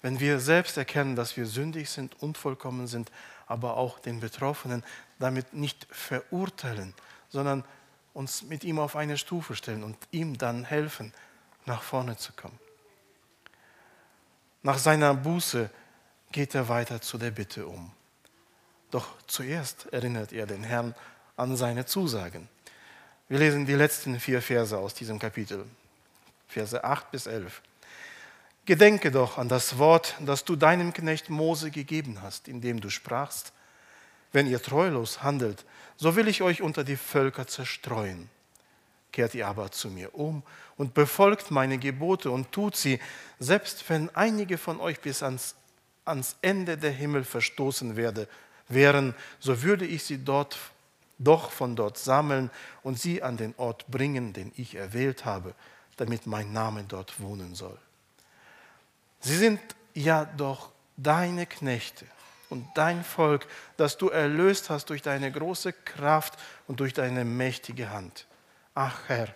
Wenn 0.02 0.18
wir 0.18 0.40
selbst 0.40 0.78
erkennen, 0.78 1.14
dass 1.14 1.36
wir 1.36 1.44
sündig 1.44 1.90
sind, 1.90 2.22
unvollkommen 2.22 2.86
sind, 2.86 3.12
aber 3.46 3.76
auch 3.76 3.98
den 3.98 4.20
Betroffenen 4.20 4.82
damit 5.18 5.52
nicht 5.52 5.86
verurteilen, 5.90 6.94
sondern 7.28 7.64
uns 8.14 8.42
mit 8.42 8.64
ihm 8.64 8.78
auf 8.78 8.96
eine 8.96 9.18
Stufe 9.18 9.54
stellen 9.54 9.82
und 9.82 9.98
ihm 10.10 10.38
dann 10.38 10.64
helfen, 10.64 11.12
nach 11.66 11.82
vorne 11.82 12.16
zu 12.16 12.32
kommen. 12.32 12.58
Nach 14.62 14.78
seiner 14.78 15.14
Buße 15.14 15.70
geht 16.32 16.54
er 16.54 16.68
weiter 16.68 17.00
zu 17.00 17.18
der 17.18 17.30
Bitte 17.30 17.66
um. 17.66 17.90
Doch 18.90 19.08
zuerst 19.26 19.86
erinnert 19.92 20.32
er 20.32 20.46
den 20.46 20.62
Herrn 20.62 20.94
an 21.36 21.56
seine 21.56 21.86
Zusagen. 21.86 22.48
Wir 23.28 23.38
lesen 23.38 23.64
die 23.64 23.74
letzten 23.74 24.18
vier 24.18 24.42
Verse 24.42 24.76
aus 24.76 24.94
diesem 24.94 25.18
Kapitel, 25.18 25.64
Verse 26.48 26.82
8 26.82 27.10
bis 27.10 27.26
11. 27.26 27.62
Gedenke 28.66 29.10
doch 29.10 29.38
an 29.38 29.48
das 29.48 29.78
Wort, 29.78 30.16
das 30.20 30.44
du 30.44 30.56
deinem 30.56 30.92
Knecht 30.92 31.30
Mose 31.30 31.70
gegeben 31.70 32.20
hast, 32.20 32.48
indem 32.48 32.80
du 32.80 32.90
sprachst, 32.90 33.52
wenn 34.32 34.46
ihr 34.46 34.62
treulos 34.62 35.22
handelt, 35.22 35.64
so 35.96 36.16
will 36.16 36.28
ich 36.28 36.42
euch 36.42 36.60
unter 36.60 36.84
die 36.84 36.96
Völker 36.96 37.46
zerstreuen. 37.46 38.28
Kehrt 39.12 39.34
ihr 39.34 39.48
aber 39.48 39.70
zu 39.72 39.88
mir 39.88 40.14
um 40.14 40.42
und 40.76 40.94
befolgt 40.94 41.50
meine 41.50 41.78
Gebote 41.78 42.30
und 42.30 42.52
tut 42.52 42.76
sie, 42.76 43.00
selbst 43.38 43.88
wenn 43.88 44.14
einige 44.14 44.56
von 44.58 44.80
euch 44.80 45.00
bis 45.00 45.22
ans, 45.22 45.54
ans 46.04 46.36
Ende 46.42 46.78
der 46.78 46.92
Himmel 46.92 47.24
verstoßen 47.24 47.96
werde, 47.96 48.28
wären, 48.68 49.14
so 49.40 49.62
würde 49.62 49.84
ich 49.84 50.04
sie 50.04 50.24
dort 50.24 50.56
doch 51.18 51.50
von 51.50 51.76
dort 51.76 51.98
sammeln 51.98 52.50
und 52.82 52.98
sie 52.98 53.22
an 53.22 53.36
den 53.36 53.54
Ort 53.58 53.86
bringen, 53.88 54.32
den 54.32 54.52
ich 54.56 54.74
erwählt 54.74 55.24
habe, 55.24 55.54
damit 55.96 56.26
mein 56.26 56.52
Name 56.52 56.84
dort 56.84 57.20
wohnen 57.20 57.54
soll. 57.54 57.78
Sie 59.20 59.36
sind 59.36 59.60
ja 59.92 60.24
doch 60.24 60.70
deine 60.96 61.46
Knechte 61.46 62.06
und 62.48 62.66
dein 62.74 63.04
Volk, 63.04 63.46
das 63.76 63.98
du 63.98 64.08
erlöst 64.08 64.70
hast 64.70 64.86
durch 64.90 65.02
deine 65.02 65.30
große 65.30 65.72
Kraft 65.72 66.38
und 66.66 66.80
durch 66.80 66.94
deine 66.94 67.24
mächtige 67.24 67.90
Hand. 67.90 68.26
Ach 68.82 68.98
Herr, 69.08 69.28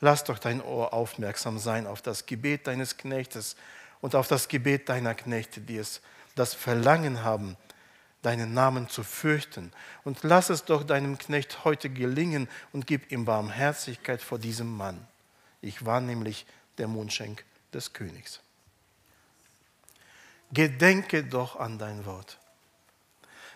lass 0.00 0.22
doch 0.22 0.38
dein 0.38 0.62
Ohr 0.62 0.92
aufmerksam 0.92 1.58
sein 1.58 1.86
auf 1.86 2.00
das 2.00 2.26
Gebet 2.26 2.68
deines 2.68 2.96
Knechtes 2.96 3.56
und 4.00 4.14
auf 4.14 4.28
das 4.28 4.46
Gebet 4.46 4.88
deiner 4.88 5.16
Knechte, 5.16 5.60
die 5.60 5.78
es 5.78 6.00
das 6.36 6.54
Verlangen 6.54 7.24
haben, 7.24 7.56
deinen 8.22 8.54
Namen 8.54 8.88
zu 8.88 9.02
fürchten. 9.02 9.72
Und 10.04 10.22
lass 10.22 10.48
es 10.48 10.64
doch 10.64 10.84
deinem 10.84 11.18
Knecht 11.18 11.64
heute 11.64 11.90
gelingen 11.90 12.48
und 12.72 12.86
gib 12.86 13.10
ihm 13.10 13.24
Barmherzigkeit 13.24 14.22
vor 14.22 14.38
diesem 14.38 14.76
Mann. 14.76 15.04
Ich 15.60 15.84
war 15.84 16.00
nämlich 16.00 16.46
der 16.78 16.86
Mundschenk 16.86 17.44
des 17.72 17.92
Königs 17.92 18.40
gedenke 20.52 21.24
doch 21.24 21.56
an 21.56 21.78
dein 21.78 22.04
Wort. 22.04 22.38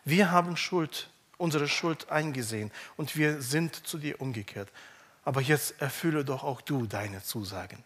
Wir 0.05 0.31
haben 0.31 0.57
Schuld, 0.57 1.11
unsere 1.37 1.69
Schuld 1.69 2.11
eingesehen 2.11 2.71
und 2.97 3.17
wir 3.17 3.43
sind 3.43 3.87
zu 3.87 3.99
dir 3.99 4.21
umgekehrt. 4.21 4.71
Aber 5.27 5.41
jetzt 5.41 5.83
erfülle 5.83 6.25
doch 6.25 6.45
auch 6.45 6.61
du 6.61 6.87
deine 6.87 7.21
Zusagen. 7.21 7.83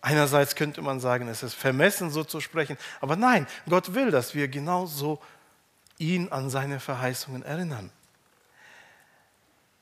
Einerseits 0.00 0.56
könnte 0.56 0.80
man 0.80 0.98
sagen, 0.98 1.28
es 1.28 1.42
ist 1.42 1.52
vermessen, 1.52 2.10
so 2.10 2.24
zu 2.24 2.40
sprechen, 2.40 2.78
aber 3.02 3.16
nein, 3.16 3.46
Gott 3.68 3.92
will, 3.92 4.10
dass 4.10 4.34
wir 4.34 4.48
genauso 4.48 5.20
ihn 5.98 6.30
an 6.30 6.48
seine 6.48 6.80
Verheißungen 6.80 7.42
erinnern. 7.42 7.90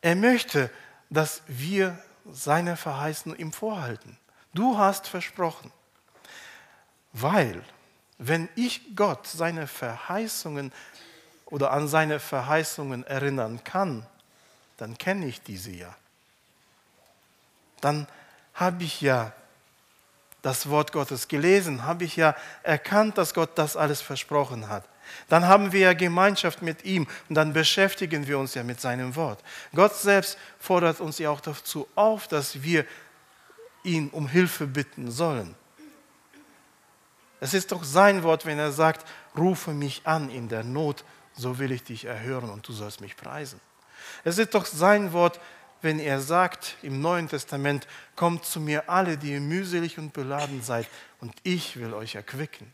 Er 0.00 0.16
möchte, 0.16 0.70
dass 1.08 1.42
wir 1.46 1.96
seine 2.28 2.76
Verheißungen 2.76 3.38
ihm 3.38 3.52
vorhalten. 3.52 4.18
Du 4.54 4.76
hast 4.76 5.06
versprochen. 5.06 5.70
Weil, 7.12 7.62
wenn 8.18 8.48
ich 8.56 8.96
Gott 8.96 9.28
seine 9.28 9.68
Verheißungen 9.68 10.72
oder 11.46 11.70
an 11.70 11.86
seine 11.86 12.18
Verheißungen 12.18 13.04
erinnern 13.04 13.62
kann, 13.62 14.04
dann 14.76 14.98
kenne 14.98 15.26
ich 15.26 15.42
diese 15.42 15.70
ja. 15.70 15.94
Dann 17.80 18.06
habe 18.54 18.84
ich 18.84 19.00
ja 19.00 19.32
das 20.42 20.68
Wort 20.68 20.92
Gottes 20.92 21.28
gelesen, 21.28 21.86
habe 21.86 22.04
ich 22.04 22.16
ja 22.16 22.36
erkannt, 22.62 23.16
dass 23.16 23.32
Gott 23.34 23.50
das 23.56 23.76
alles 23.76 24.00
versprochen 24.00 24.68
hat. 24.68 24.84
Dann 25.28 25.46
haben 25.46 25.72
wir 25.72 25.80
ja 25.80 25.92
Gemeinschaft 25.92 26.62
mit 26.62 26.84
ihm 26.84 27.06
und 27.28 27.34
dann 27.34 27.52
beschäftigen 27.52 28.26
wir 28.26 28.38
uns 28.38 28.54
ja 28.54 28.62
mit 28.62 28.80
seinem 28.80 29.16
Wort. 29.16 29.42
Gott 29.74 29.94
selbst 29.96 30.38
fordert 30.58 31.00
uns 31.00 31.18
ja 31.18 31.30
auch 31.30 31.40
dazu 31.40 31.88
auf, 31.94 32.28
dass 32.28 32.62
wir 32.62 32.84
ihn 33.84 34.08
um 34.10 34.28
Hilfe 34.28 34.66
bitten 34.66 35.10
sollen. 35.10 35.54
Es 37.40 37.52
ist 37.52 37.72
doch 37.72 37.84
sein 37.84 38.22
Wort, 38.22 38.46
wenn 38.46 38.58
er 38.58 38.72
sagt, 38.72 39.06
rufe 39.36 39.72
mich 39.72 40.02
an 40.04 40.30
in 40.30 40.48
der 40.48 40.64
Not, 40.64 41.04
so 41.34 41.58
will 41.58 41.72
ich 41.72 41.84
dich 41.84 42.06
erhören 42.06 42.48
und 42.50 42.66
du 42.66 42.72
sollst 42.72 43.00
mich 43.00 43.16
preisen. 43.16 43.60
Es 44.24 44.38
ist 44.38 44.54
doch 44.54 44.66
sein 44.66 45.12
Wort, 45.12 45.40
wenn 45.82 45.98
er 45.98 46.20
sagt 46.20 46.76
im 46.82 47.00
Neuen 47.00 47.28
Testament, 47.28 47.86
kommt 48.16 48.44
zu 48.44 48.60
mir 48.60 48.88
alle, 48.88 49.18
die 49.18 49.32
ihr 49.32 49.40
mühselig 49.40 49.98
und 49.98 50.12
beladen 50.12 50.62
seid, 50.62 50.88
und 51.20 51.34
ich 51.42 51.76
will 51.76 51.92
euch 51.92 52.14
erquicken. 52.14 52.72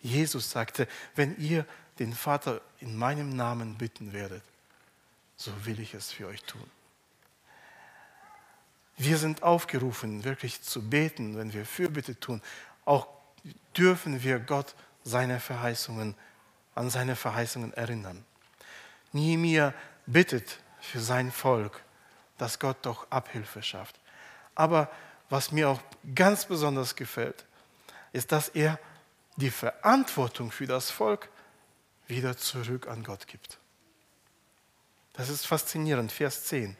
Jesus 0.00 0.50
sagte, 0.50 0.86
wenn 1.14 1.36
ihr 1.38 1.64
den 1.98 2.12
Vater 2.12 2.60
in 2.80 2.96
meinem 2.96 3.34
Namen 3.36 3.76
bitten 3.78 4.12
werdet, 4.12 4.42
so 5.36 5.52
will 5.64 5.80
ich 5.80 5.94
es 5.94 6.12
für 6.12 6.26
euch 6.26 6.42
tun. 6.42 6.68
Wir 8.96 9.18
sind 9.18 9.42
aufgerufen, 9.42 10.24
wirklich 10.24 10.62
zu 10.62 10.82
beten, 10.88 11.36
wenn 11.36 11.52
wir 11.52 11.66
Fürbitte 11.66 12.18
tun. 12.18 12.42
Auch 12.84 13.08
dürfen 13.76 14.22
wir 14.22 14.38
Gott 14.38 14.74
seine 15.04 15.40
Verheißungen, 15.40 16.14
an 16.74 16.90
seine 16.90 17.16
Verheißungen 17.16 17.72
erinnern. 17.74 18.24
Nehemiah 19.14 19.72
bittet 20.06 20.58
für 20.80 21.00
sein 21.00 21.32
Volk, 21.32 21.82
dass 22.36 22.58
Gott 22.58 22.76
doch 22.82 23.10
Abhilfe 23.10 23.62
schafft. 23.62 23.98
Aber 24.54 24.90
was 25.30 25.50
mir 25.50 25.70
auch 25.70 25.80
ganz 26.14 26.44
besonders 26.44 26.94
gefällt, 26.94 27.46
ist, 28.12 28.30
dass 28.32 28.50
er 28.50 28.78
die 29.36 29.50
Verantwortung 29.50 30.50
für 30.52 30.66
das 30.66 30.90
Volk 30.90 31.28
wieder 32.06 32.36
zurück 32.36 32.86
an 32.86 33.02
Gott 33.02 33.26
gibt. 33.26 33.58
Das 35.14 35.30
ist 35.30 35.46
faszinierend, 35.46 36.12
Vers 36.12 36.44
10 36.44 36.76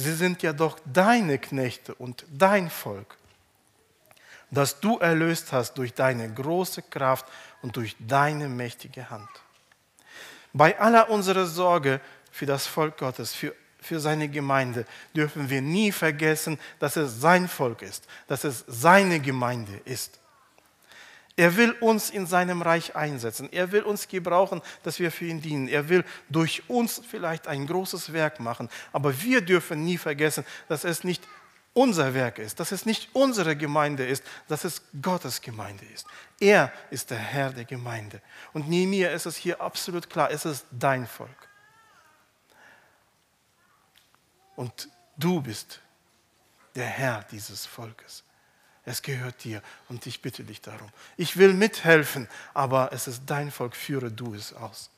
sie 0.00 0.14
sind 0.14 0.42
ja 0.42 0.52
doch 0.52 0.78
deine 0.84 1.38
Knechte 1.38 1.94
und 1.94 2.24
dein 2.30 2.70
Volk, 2.70 3.16
das 4.50 4.80
du 4.80 4.98
erlöst 4.98 5.52
hast 5.52 5.74
durch 5.74 5.94
deine 5.94 6.32
große 6.32 6.82
Kraft 6.82 7.26
und 7.62 7.76
durch 7.76 7.96
deine 8.00 8.48
mächtige 8.48 9.10
Hand. 9.10 9.28
Bei 10.52 10.78
aller 10.78 11.08
unserer 11.10 11.46
Sorge 11.46 12.00
für 12.30 12.46
das 12.46 12.66
Volk 12.66 12.98
Gottes, 12.98 13.32
für, 13.32 13.54
für 13.80 14.00
seine 14.00 14.28
Gemeinde, 14.28 14.84
dürfen 15.14 15.50
wir 15.50 15.62
nie 15.62 15.92
vergessen, 15.92 16.58
dass 16.78 16.96
es 16.96 17.20
sein 17.20 17.48
Volk 17.48 17.82
ist, 17.82 18.06
dass 18.26 18.44
es 18.44 18.64
seine 18.66 19.20
Gemeinde 19.20 19.80
ist. 19.84 20.20
Er 21.36 21.56
will 21.56 21.70
uns 21.80 22.10
in 22.10 22.26
seinem 22.26 22.60
Reich 22.60 22.96
einsetzen. 22.96 23.48
Er 23.50 23.72
will 23.72 23.82
uns 23.82 24.08
gebrauchen, 24.08 24.60
dass 24.82 24.98
wir 24.98 25.10
für 25.10 25.24
ihn 25.24 25.40
dienen. 25.40 25.68
Er 25.68 25.88
will 25.88 26.04
durch 26.28 26.68
uns 26.68 27.00
vielleicht 27.08 27.46
ein 27.46 27.66
großes 27.66 28.12
Werk 28.12 28.40
machen. 28.40 28.68
Aber 28.92 29.22
wir 29.22 29.40
dürfen 29.40 29.82
nie 29.82 29.96
vergessen, 29.96 30.44
dass 30.68 30.84
es 30.84 31.02
nicht 31.02 31.26
unser 31.80 32.12
Werk 32.12 32.38
ist, 32.38 32.60
dass 32.60 32.72
es 32.72 32.84
nicht 32.84 33.08
unsere 33.14 33.56
Gemeinde 33.56 34.06
ist, 34.06 34.22
dass 34.48 34.64
es 34.64 34.82
Gottes 35.00 35.40
Gemeinde 35.40 35.86
ist. 35.86 36.06
Er 36.38 36.70
ist 36.90 37.10
der 37.10 37.18
Herr 37.18 37.50
der 37.50 37.64
Gemeinde. 37.64 38.20
Und 38.52 38.68
Nehemiah 38.68 39.10
ist 39.12 39.24
es 39.24 39.36
hier 39.36 39.62
absolut 39.62 40.10
klar, 40.10 40.30
es 40.30 40.44
ist 40.44 40.66
dein 40.70 41.06
Volk. 41.06 41.48
Und 44.56 44.90
du 45.16 45.40
bist 45.40 45.80
der 46.74 46.84
Herr 46.86 47.24
dieses 47.30 47.64
Volkes. 47.64 48.24
Es 48.84 49.00
gehört 49.00 49.42
dir 49.42 49.62
und 49.88 50.04
ich 50.06 50.20
bitte 50.20 50.44
dich 50.44 50.60
darum. 50.60 50.90
Ich 51.16 51.38
will 51.38 51.54
mithelfen, 51.54 52.28
aber 52.52 52.92
es 52.92 53.08
ist 53.08 53.22
dein 53.24 53.50
Volk, 53.50 53.74
führe 53.74 54.12
du 54.12 54.34
es 54.34 54.52
aus. 54.52 54.90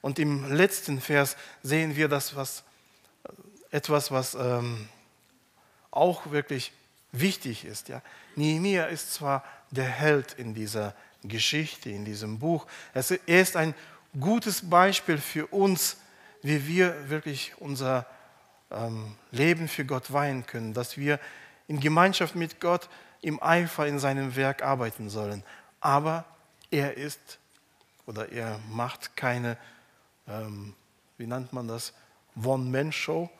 Und 0.00 0.18
im 0.18 0.52
letzten 0.52 1.00
Vers 1.00 1.36
sehen 1.62 1.94
wir 1.94 2.08
das, 2.08 2.34
was, 2.34 2.64
etwas, 3.70 4.10
was 4.10 4.34
ähm, 4.34 4.88
auch 5.92 6.32
wirklich 6.32 6.72
wichtig 7.12 7.64
ist. 7.64 7.88
Ja? 7.88 8.02
Nehemiah 8.34 8.86
ist 8.86 9.14
zwar 9.14 9.44
der 9.70 9.88
Held 9.88 10.32
in 10.32 10.54
dieser 10.54 10.94
Geschichte, 11.22 11.90
in 11.90 12.04
diesem 12.04 12.38
Buch. 12.38 12.66
Er 12.92 13.04
ist 13.26 13.56
ein 13.56 13.74
gutes 14.18 14.68
Beispiel 14.68 15.18
für 15.18 15.46
uns, 15.46 15.98
wie 16.42 16.66
wir 16.66 17.08
wirklich 17.08 17.52
unser 17.58 18.06
ähm, 18.70 19.16
Leben 19.30 19.68
für 19.68 19.84
Gott 19.84 20.12
weihen 20.12 20.44
können, 20.46 20.74
dass 20.74 20.96
wir 20.96 21.20
in 21.68 21.78
Gemeinschaft 21.78 22.34
mit 22.34 22.60
Gott 22.60 22.88
im 23.20 23.40
Eifer 23.42 23.86
in 23.86 23.98
seinem 23.98 24.34
Werk 24.34 24.62
arbeiten 24.62 25.08
sollen. 25.08 25.44
Aber 25.80 26.24
er 26.70 26.96
ist 26.96 27.38
oder 28.06 28.32
er 28.32 28.58
macht 28.70 29.16
keine, 29.16 29.56
ähm, 30.26 30.74
wie 31.18 31.26
nennt 31.26 31.52
man 31.52 31.68
das, 31.68 31.92
One-Man-Show. 32.42 33.30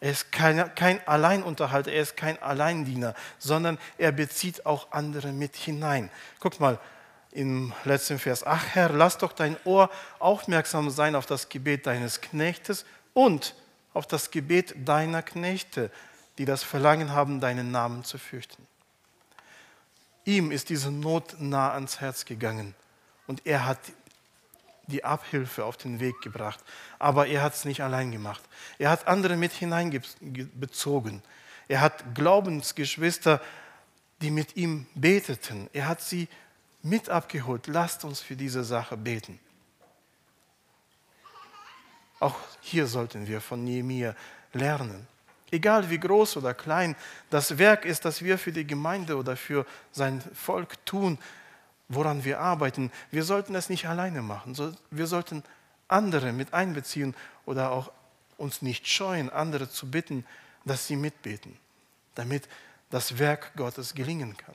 Er 0.00 0.10
ist 0.10 0.30
kein, 0.30 0.74
kein 0.74 1.06
Alleinunterhalter, 1.06 1.90
er 1.90 2.02
ist 2.02 2.16
kein 2.16 2.40
Alleindiener, 2.42 3.14
sondern 3.38 3.78
er 3.96 4.12
bezieht 4.12 4.66
auch 4.66 4.92
andere 4.92 5.32
mit 5.32 5.56
hinein. 5.56 6.10
Guck 6.38 6.60
mal 6.60 6.78
im 7.32 7.72
letzten 7.84 8.18
Vers. 8.18 8.44
Ach 8.46 8.64
Herr, 8.72 8.90
lass 8.90 9.18
doch 9.18 9.32
dein 9.32 9.56
Ohr 9.64 9.90
aufmerksam 10.18 10.90
sein 10.90 11.14
auf 11.14 11.26
das 11.26 11.48
Gebet 11.48 11.86
deines 11.86 12.20
Knechtes 12.20 12.84
und 13.14 13.54
auf 13.94 14.06
das 14.06 14.30
Gebet 14.30 14.74
deiner 14.86 15.22
Knechte, 15.22 15.90
die 16.38 16.44
das 16.44 16.62
Verlangen 16.62 17.12
haben, 17.12 17.40
deinen 17.40 17.70
Namen 17.70 18.04
zu 18.04 18.18
fürchten. 18.18 18.66
Ihm 20.24 20.50
ist 20.50 20.68
diese 20.68 20.90
Not 20.90 21.36
nah 21.38 21.72
ans 21.72 22.00
Herz 22.00 22.24
gegangen 22.24 22.74
und 23.26 23.46
er 23.46 23.64
hat 23.64 23.78
die 24.86 25.04
Abhilfe 25.04 25.64
auf 25.64 25.76
den 25.76 26.00
Weg 26.00 26.20
gebracht. 26.20 26.60
Aber 26.98 27.26
er 27.26 27.42
hat 27.42 27.54
es 27.54 27.64
nicht 27.64 27.82
allein 27.82 28.12
gemacht. 28.12 28.42
Er 28.78 28.90
hat 28.90 29.06
andere 29.06 29.36
mit 29.36 29.52
hineinbezogen. 29.52 31.22
Er 31.68 31.80
hat 31.80 32.14
Glaubensgeschwister, 32.14 33.40
die 34.20 34.30
mit 34.30 34.56
ihm 34.56 34.86
beteten. 34.94 35.68
Er 35.72 35.88
hat 35.88 36.00
sie 36.00 36.28
mit 36.82 37.08
abgeholt. 37.08 37.66
Lasst 37.66 38.04
uns 38.04 38.20
für 38.20 38.36
diese 38.36 38.64
Sache 38.64 38.96
beten. 38.96 39.38
Auch 42.20 42.36
hier 42.60 42.86
sollten 42.86 43.26
wir 43.26 43.40
von 43.40 43.62
Nehemiah 43.64 44.14
lernen. 44.52 45.06
Egal 45.50 45.90
wie 45.90 45.98
groß 45.98 46.38
oder 46.38 46.54
klein 46.54 46.96
das 47.30 47.58
Werk 47.58 47.84
ist, 47.84 48.04
das 48.04 48.22
wir 48.22 48.38
für 48.38 48.52
die 48.52 48.66
Gemeinde 48.66 49.16
oder 49.16 49.36
für 49.36 49.64
sein 49.92 50.22
Volk 50.34 50.84
tun, 50.86 51.18
woran 51.88 52.24
wir 52.24 52.40
arbeiten, 52.40 52.90
wir 53.10 53.24
sollten 53.24 53.54
es 53.54 53.68
nicht 53.68 53.86
alleine 53.86 54.22
machen. 54.22 54.56
Wir 54.90 55.06
sollten 55.06 55.42
andere 55.88 56.32
mit 56.32 56.52
einbeziehen 56.52 57.14
oder 57.44 57.70
auch 57.70 57.92
uns 58.38 58.62
nicht 58.62 58.86
scheuen, 58.86 59.30
andere 59.30 59.70
zu 59.70 59.90
bitten, 59.90 60.24
dass 60.64 60.86
sie 60.86 60.96
mitbeten, 60.96 61.56
damit 62.14 62.48
das 62.90 63.18
Werk 63.18 63.54
Gottes 63.56 63.94
gelingen 63.94 64.36
kann. 64.36 64.54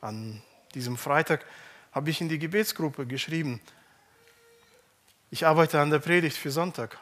An 0.00 0.42
diesem 0.74 0.96
Freitag 0.96 1.44
habe 1.92 2.10
ich 2.10 2.20
in 2.20 2.28
die 2.28 2.38
Gebetsgruppe 2.38 3.06
geschrieben, 3.06 3.60
ich 5.30 5.44
arbeite 5.44 5.80
an 5.80 5.90
der 5.90 5.98
Predigt 5.98 6.36
für 6.36 6.50
Sonntag. 6.50 6.98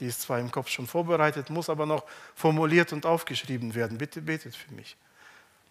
Die 0.00 0.06
ist 0.06 0.22
zwar 0.22 0.38
im 0.38 0.50
Kopf 0.50 0.68
schon 0.68 0.86
vorbereitet, 0.86 1.50
muss 1.50 1.68
aber 1.68 1.84
noch 1.84 2.04
formuliert 2.34 2.92
und 2.92 3.06
aufgeschrieben 3.06 3.74
werden. 3.74 3.98
Bitte 3.98 4.22
betet 4.22 4.56
für 4.56 4.72
mich. 4.72 4.96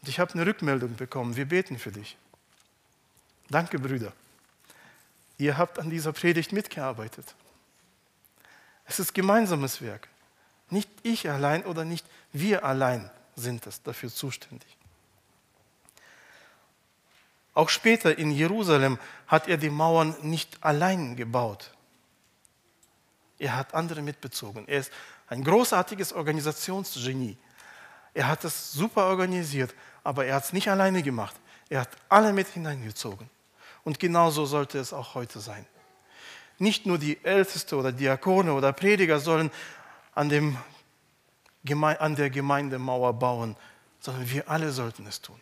Und 0.02 0.10
ich 0.10 0.20
habe 0.20 0.34
eine 0.34 0.46
Rückmeldung 0.46 0.96
bekommen. 0.96 1.36
Wir 1.36 1.46
beten 1.46 1.78
für 1.78 1.92
dich. 1.92 2.18
Danke, 3.50 3.80
Brüder. 3.80 4.14
Ihr 5.38 5.58
habt 5.58 5.80
an 5.80 5.90
dieser 5.90 6.14
Predigt 6.14 6.52
mitgearbeitet. 6.52 7.36
Es 8.86 9.00
ist 9.00 9.14
gemeinsames 9.14 9.82
Werk. 9.82 10.08
Nicht 10.70 10.90
ich 11.04 11.30
allein 11.30 11.64
oder 11.66 11.84
nicht 11.84 12.06
wir 12.32 12.64
allein 12.64 13.10
sind 13.36 13.68
es 13.68 13.82
dafür 13.84 14.10
zuständig. 14.10 14.78
Auch 17.54 17.70
später 17.70 18.18
in 18.18 18.32
Jerusalem 18.32 18.98
hat 19.28 19.48
er 19.48 19.58
die 19.58 19.70
Mauern 19.70 20.16
nicht 20.22 20.64
allein 20.64 21.16
gebaut. 21.16 21.72
Er 23.40 23.58
hat 23.58 23.74
andere 23.74 24.02
mitbezogen. 24.02 24.68
Er 24.68 24.80
ist 24.80 24.92
ein 25.28 25.44
großartiges 25.44 26.14
Organisationsgenie. 26.14 27.38
Er 28.14 28.28
hat 28.28 28.44
es 28.44 28.74
super 28.74 29.06
organisiert, 29.06 29.74
aber 30.04 30.26
er 30.26 30.36
hat 30.36 30.46
es 30.46 30.54
nicht 30.54 30.70
alleine 30.70 31.04
gemacht. 31.04 31.36
Er 31.70 31.82
hat 31.82 31.90
alle 32.10 32.34
mit 32.34 32.48
hineingezogen. 32.48 33.30
Und 33.84 34.00
genauso 34.00 34.46
sollte 34.46 34.78
es 34.78 34.94
auch 34.94 35.16
heute 35.16 35.40
sein. 35.40 35.66
Nicht 36.58 36.86
nur 36.86 36.98
die 36.98 37.24
Älteste 37.24 37.76
oder 37.76 37.92
Diakone 37.92 38.54
oder 38.54 38.74
Prediger 38.74 39.20
sollen 39.20 39.50
an, 40.14 40.30
dem, 40.30 40.58
an 41.70 42.16
der 42.16 42.30
Gemeindemauer 42.30 43.14
bauen, 43.14 43.56
sondern 44.00 44.30
wir 44.30 44.50
alle 44.50 44.72
sollten 44.72 45.08
es 45.08 45.22
tun. 45.22 45.40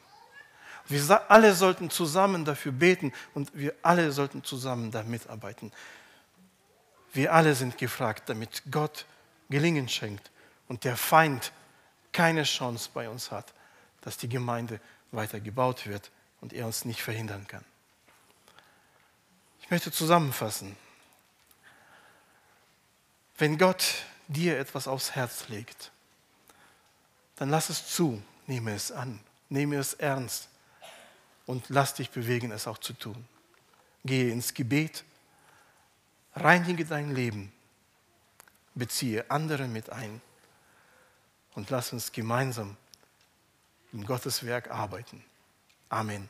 Wir 0.87 1.29
alle 1.29 1.53
sollten 1.53 1.89
zusammen 1.89 2.45
dafür 2.45 2.71
beten 2.71 3.13
und 3.33 3.51
wir 3.53 3.73
alle 3.81 4.11
sollten 4.11 4.43
zusammen 4.43 4.91
da 4.91 5.03
mitarbeiten. 5.03 5.71
Wir 7.13 7.33
alle 7.33 7.53
sind 7.55 7.77
gefragt, 7.77 8.23
damit 8.27 8.63
Gott 8.71 9.05
Gelingen 9.49 9.89
schenkt 9.89 10.31
und 10.67 10.83
der 10.83 10.95
Feind 10.95 11.51
keine 12.11 12.43
Chance 12.43 12.89
bei 12.93 13.09
uns 13.09 13.31
hat, 13.31 13.53
dass 14.01 14.17
die 14.17 14.29
Gemeinde 14.29 14.79
weiter 15.11 15.39
gebaut 15.39 15.87
wird 15.87 16.11
und 16.41 16.53
er 16.53 16.65
uns 16.65 16.85
nicht 16.85 17.01
verhindern 17.01 17.47
kann. 17.47 17.65
Ich 19.61 19.69
möchte 19.69 19.91
zusammenfassen. 19.91 20.75
Wenn 23.37 23.57
Gott 23.57 24.03
dir 24.27 24.57
etwas 24.59 24.87
aufs 24.87 25.11
Herz 25.11 25.47
legt, 25.47 25.91
dann 27.35 27.49
lass 27.49 27.69
es 27.69 27.87
zu, 27.87 28.21
nehme 28.47 28.73
es 28.73 28.91
an, 28.91 29.19
nehme 29.49 29.77
es 29.77 29.93
ernst 29.93 30.49
und 31.45 31.65
lass 31.69 31.93
dich 31.93 32.09
bewegen, 32.09 32.51
es 32.51 32.67
auch 32.67 32.77
zu 32.77 32.93
tun. 32.93 33.27
Gehe 34.03 34.31
ins 34.31 34.53
Gebet, 34.53 35.03
reinige 36.35 36.85
dein 36.85 37.15
Leben, 37.15 37.51
beziehe 38.75 39.29
andere 39.29 39.67
mit 39.67 39.89
ein 39.89 40.21
und 41.59 41.69
lass 41.71 41.91
uns 41.91 42.13
gemeinsam 42.13 42.77
im 43.91 44.05
Gotteswerk 44.05 44.71
arbeiten. 44.71 45.21
Amen. 45.89 46.29